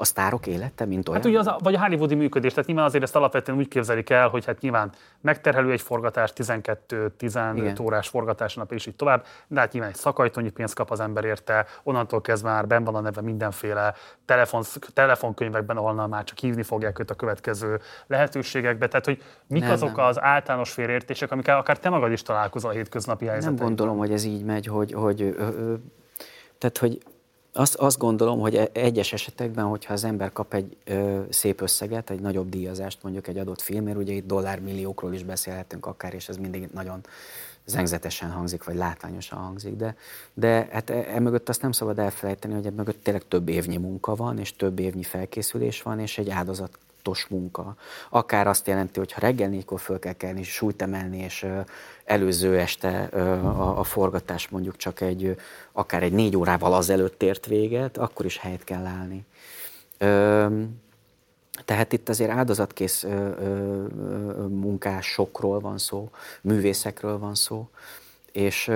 [0.01, 1.20] a sztárok élete, mint olyan?
[1.20, 4.28] Hát ugye az, vagy a hollywoodi működés, tehát nyilván azért ezt alapvetően úgy képzelik el,
[4.28, 9.72] hogy hát nyilván megterhelő egy forgatás, 12-15 órás forgatás nap és így tovább, de hát
[9.72, 13.20] nyilván egy szakajtónyi pénzt kap az ember érte, onnantól kezdve már ben van a neve
[13.20, 13.94] mindenféle
[14.24, 18.88] telefon, telefonkönyvekben, ahol már csak hívni fogják őt a következő lehetőségekbe.
[18.88, 20.05] Tehát, hogy mik nem, azok nem.
[20.05, 23.55] az általános félreértések, amikkel akár te magad is találkozol a hétköznapi helyzetben.
[23.55, 25.74] Nem gondolom, hogy ez így megy, hogy, hogy ö,
[26.59, 26.99] tehát, hogy
[27.53, 32.11] azt, azt gondolom, hogy e- egyes esetekben, hogyha az ember kap egy ö, szép összeget,
[32.11, 36.36] egy nagyobb díjazást mondjuk egy adott filmért, ugye itt dollármilliókról is beszélhetünk akár, és ez
[36.36, 37.01] mindig nagyon
[37.64, 39.96] zengzetesen hangzik, vagy látványosan hangzik, de,
[40.34, 44.38] de hát emögött e azt nem szabad elfelejteni, hogy emögött tényleg több évnyi munka van,
[44.38, 46.78] és több évnyi felkészülés van, és egy áldozat
[47.09, 47.77] tudatos munka.
[48.11, 51.47] Akár azt jelenti, hogy ha reggel négykor föl kell kelni, súlyt emelni, és
[52.05, 55.37] előző este a, a forgatás mondjuk csak egy,
[55.73, 59.25] akár egy négy órával azelőtt ért véget, akkor is helyet kell állni.
[61.65, 63.07] Tehát itt azért áldozatkész
[64.49, 66.11] munkásokról van szó,
[66.43, 67.69] művészekről van szó
[68.39, 68.68] és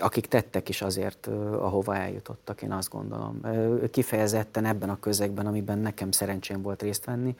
[0.00, 3.40] akik tettek is azért, ahova eljutottak, én azt gondolom.
[3.90, 7.36] Kifejezetten ebben a közegben, amiben nekem szerencsém volt részt venni,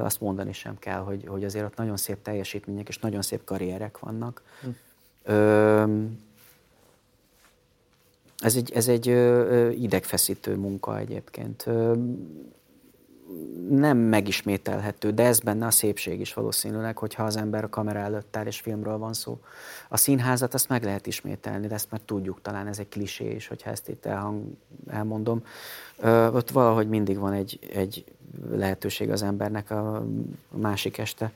[0.00, 3.98] azt mondani sem kell, hogy, hogy azért ott nagyon szép teljesítmények és nagyon szép karrierek
[3.98, 4.42] vannak.
[4.60, 4.68] Hm.
[8.38, 9.06] Ez egy, ez egy
[9.82, 11.66] idegfeszítő munka egyébként
[13.68, 18.36] nem megismételhető, de ez benne a szépség is valószínűleg, hogyha az ember a kamera előtt
[18.36, 19.38] áll és filmről van szó.
[19.88, 23.46] A színházat azt meg lehet ismételni, de ezt már tudjuk, talán ez egy klisé is,
[23.46, 24.42] hogyha ezt itt elhang,
[24.86, 25.44] elmondom.
[25.96, 28.04] Ö, ott valahogy mindig van egy, egy
[28.50, 30.06] lehetőség az embernek a
[30.48, 31.32] másik este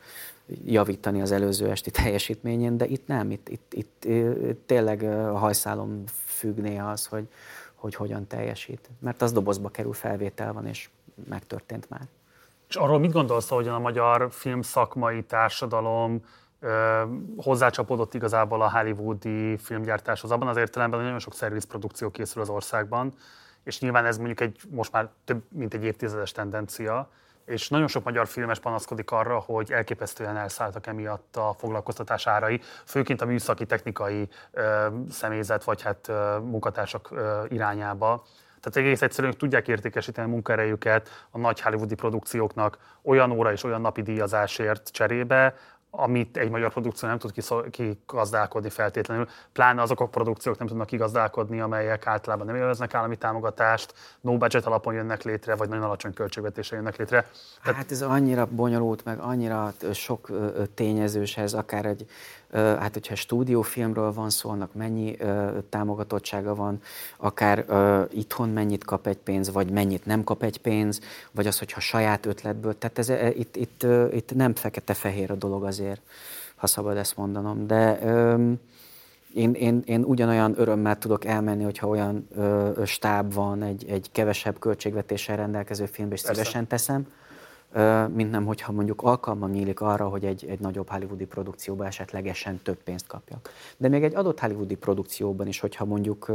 [0.65, 6.03] javítani az előző esti teljesítményén, de itt nem, itt, itt, itt, itt tényleg a hajszálom
[6.25, 7.29] függ az, hogy,
[7.75, 8.89] hogy hogyan teljesít.
[8.99, 10.89] Mert az dobozba kerül, felvétel van, és
[11.29, 12.09] megtörtént már.
[12.69, 16.25] És arról mit gondolsz, hogy a magyar filmszakmai társadalom
[16.61, 17.03] ö,
[17.37, 23.15] hozzácsapódott igazából a hollywoodi filmgyártáshoz abban az értelemben, hogy nagyon sok szervizprodukció készül az országban,
[23.65, 27.09] és nyilván ez mondjuk egy most már több mint egy évtizedes tendencia,
[27.49, 33.21] és nagyon sok magyar filmes panaszkodik arra, hogy elképesztően elszálltak emiatt a foglalkoztatás árai, főként
[33.23, 38.25] a műszaki, technikai ö, személyzet vagy hát ö, munkatársak ö, irányába.
[38.61, 43.81] Tehát egész egyszerűen tudják értékesíteni a munkaerejüket a nagy hollywoodi produkcióknak olyan óra és olyan
[43.81, 45.55] napi díjazásért cserébe,
[45.91, 47.33] amit egy magyar produkció nem tud
[47.71, 53.95] kigazdálkodni feltétlenül, pláne azok a produkciók nem tudnak kigazdálkodni, amelyek általában nem élveznek állami támogatást,
[54.21, 57.27] no budget alapon jönnek létre, vagy nagyon alacsony költségvetése jönnek létre.
[57.63, 57.81] Tehát...
[57.81, 60.31] Hát ez annyira bonyolult, meg annyira sok
[60.75, 62.07] tényezős ez, akár egy
[62.53, 65.17] hát hogyha stúdiófilmről van szó, annak mennyi
[65.69, 66.81] támogatottsága van,
[67.17, 67.65] akár
[68.11, 71.01] itthon mennyit kap egy pénz, vagy mennyit nem kap egy pénz,
[71.33, 75.65] vagy az, hogyha saját ötletből, tehát ez, e, itt, itt, itt nem fekete-fehér a dolog
[75.79, 76.01] azért,
[76.57, 77.99] ha szabad ezt mondanom, de
[79.35, 84.59] én, én, én ugyanolyan örömmel tudok elmenni, hogyha olyan ö, stáb van, egy, egy kevesebb
[84.59, 87.07] költségvetéssel rendelkező filmbe, és szívesen teszem,
[88.15, 92.77] mint nem, hogyha mondjuk alkalmam nyílik arra, hogy egy, egy nagyobb hollywoodi produkcióban esetlegesen több
[92.77, 93.51] pénzt kapjak.
[93.77, 96.33] De még egy adott hollywoodi produkcióban is, hogyha mondjuk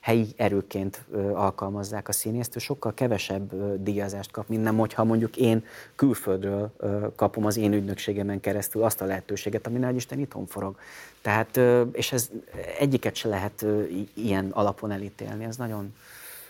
[0.00, 5.64] helyi erőként alkalmazzák a színészt, ő sokkal kevesebb díjazást kap, mint nem, hogyha mondjuk én
[5.94, 6.72] külföldről
[7.16, 10.76] kapom az én ügynökségemen keresztül azt a lehetőséget, ami nagy Isten itthon forog.
[11.22, 11.60] Tehát,
[11.92, 12.30] és ez
[12.78, 13.66] egyiket se lehet
[14.14, 15.94] ilyen alapon elítélni, ez nagyon,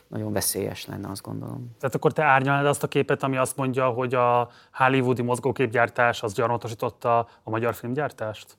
[0.08, 1.70] nagyon veszélyes lenne, azt gondolom.
[1.78, 6.32] Tehát akkor te árnyalnád azt a képet, ami azt mondja, hogy a hollywoodi mozgóképgyártás az
[6.32, 8.56] gyarmatosította a magyar filmgyártást?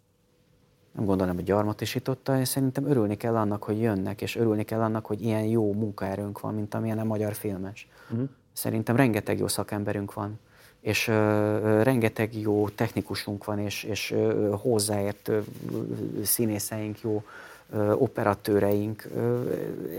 [0.92, 5.06] Nem gondolom, hogy gyarmatosította, és szerintem örülni kell annak, hogy jönnek, és örülni kell annak,
[5.06, 7.88] hogy ilyen jó munkaerőnk van, mint amilyen a magyar filmes.
[8.10, 8.30] Uh-huh.
[8.54, 10.40] Szerintem rengeteg jó szakemberünk van,
[10.80, 11.16] és uh,
[11.84, 15.44] rengeteg jó technikusunk van, és, és uh, hozzáért uh,
[16.24, 17.24] színészeink jó
[17.94, 19.08] operatőreink.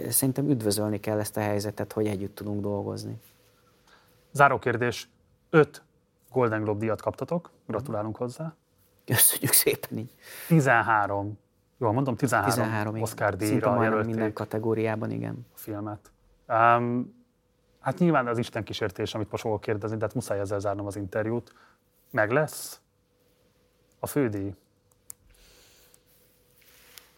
[0.09, 3.21] Szerintem üdvözölni kell ezt a helyzetet, hogy együtt tudunk dolgozni.
[4.33, 5.09] Záró kérdés.
[5.51, 5.83] Öt
[6.33, 8.55] Golden Globe díjat kaptatok, gratulálunk hozzá.
[9.05, 10.15] Köszönjük szépen így.
[10.47, 11.39] 13,
[11.79, 14.07] jól mondom, 13, 13 Oscar díjra jelölték.
[14.07, 15.47] minden kategóriában, igen.
[15.55, 16.11] A filmet.
[16.49, 17.17] Um,
[17.81, 20.97] Hát nyilván az Isten kísértés, amit most fogok kérdezni, de hát muszáj ezzel zárnom az
[20.97, 21.55] interjút.
[22.11, 22.81] Meg lesz
[23.99, 24.55] a fődíj?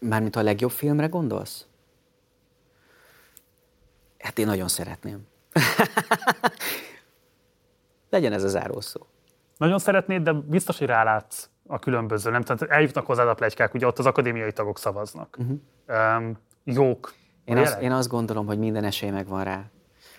[0.00, 1.66] Mármint a legjobb filmre gondolsz?
[4.18, 5.26] Hát én nagyon szeretném.
[8.10, 9.06] Legyen ez a zárószó.
[9.56, 12.42] Nagyon szeretnéd, de biztos, hogy rálátsz a különböző, nem?
[12.42, 15.36] Tehát eljutnak hozzád a plegykák, ugye ott az akadémiai tagok szavaznak.
[15.40, 15.58] Uh-huh.
[16.16, 17.14] Um, jók.
[17.44, 19.64] Én azt, én azt gondolom, hogy minden esély megvan rá.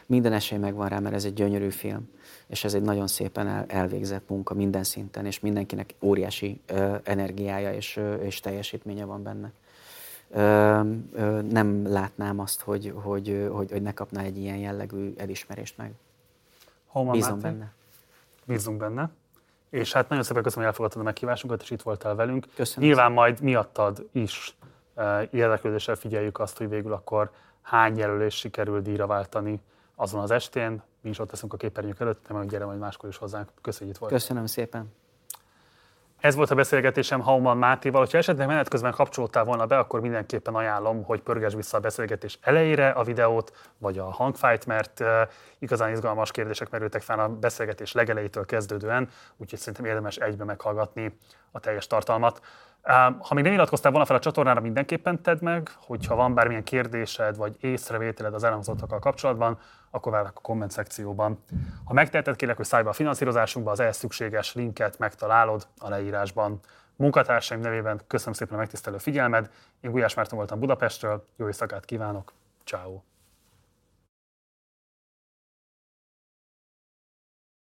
[0.06, 2.10] Minden esély megvan rá, mert ez egy gyönyörű film,
[2.48, 7.74] és ez egy nagyon szépen el, elvégzett munka minden szinten, és mindenkinek óriási ö, energiája
[7.74, 9.52] és, ö, és teljesítménye van benne.
[11.50, 15.94] Nem látnám azt, hogy, hogy, hogy, hogy ne kapná egy ilyen jellegű elismerést meg.
[16.88, 17.42] Homa Bízom Máté?
[17.42, 17.74] benne.
[18.46, 19.10] Bízunk benne.
[19.70, 22.48] És hát nagyon szépen köszönöm, hogy elfogadtad a meghívásunkat, és itt voltál velünk.
[22.56, 24.56] Köszönöm Nyilván majd miattad is
[25.32, 29.62] érdeklődéssel figyeljük azt, hogy végül akkor hány jelölés sikerül díjra váltani
[29.96, 30.82] azon az estén.
[31.02, 33.50] Mi is ott leszünk a képernyők előtt, de majd gyere majd máskor is hozzánk.
[33.62, 34.20] Köszönjük, hogy itt voltál.
[34.20, 34.94] Köszönöm szépen.
[36.22, 38.08] Ez volt a beszélgetésem Hauman Mátéval.
[38.12, 42.40] Ha esetleg menet közben kapcsolódtál volna be, akkor mindenképpen ajánlom, hogy pörges vissza a beszélgetés
[42.42, 45.04] elejére a videót, vagy a hangfájt, mert
[45.60, 51.18] igazán izgalmas kérdések merültek fel a beszélgetés legelejétől kezdődően, úgyhogy szerintem érdemes egybe meghallgatni
[51.52, 52.42] a teljes tartalmat.
[53.20, 57.38] Ha még nem iratkoztál volna fel a csatornára, mindenképpen tedd meg, hogyha van bármilyen kérdésed
[57.38, 59.60] vagy észrevételed az elhangzottakkal kapcsolatban,
[59.90, 61.44] akkor várlak a komment szekcióban.
[61.86, 66.60] Ha megteheted, kérlek, hogy szállj be a finanszírozásunkba, az ehhez szükséges linket megtalálod a leírásban.
[66.96, 69.50] Munkatársaim nevében köszönöm szépen a megtisztelő figyelmed.
[69.82, 72.34] Én Gulyás Márton voltam Budapestről, jó éjszakát kívánok,
[72.66, 73.11] ciao.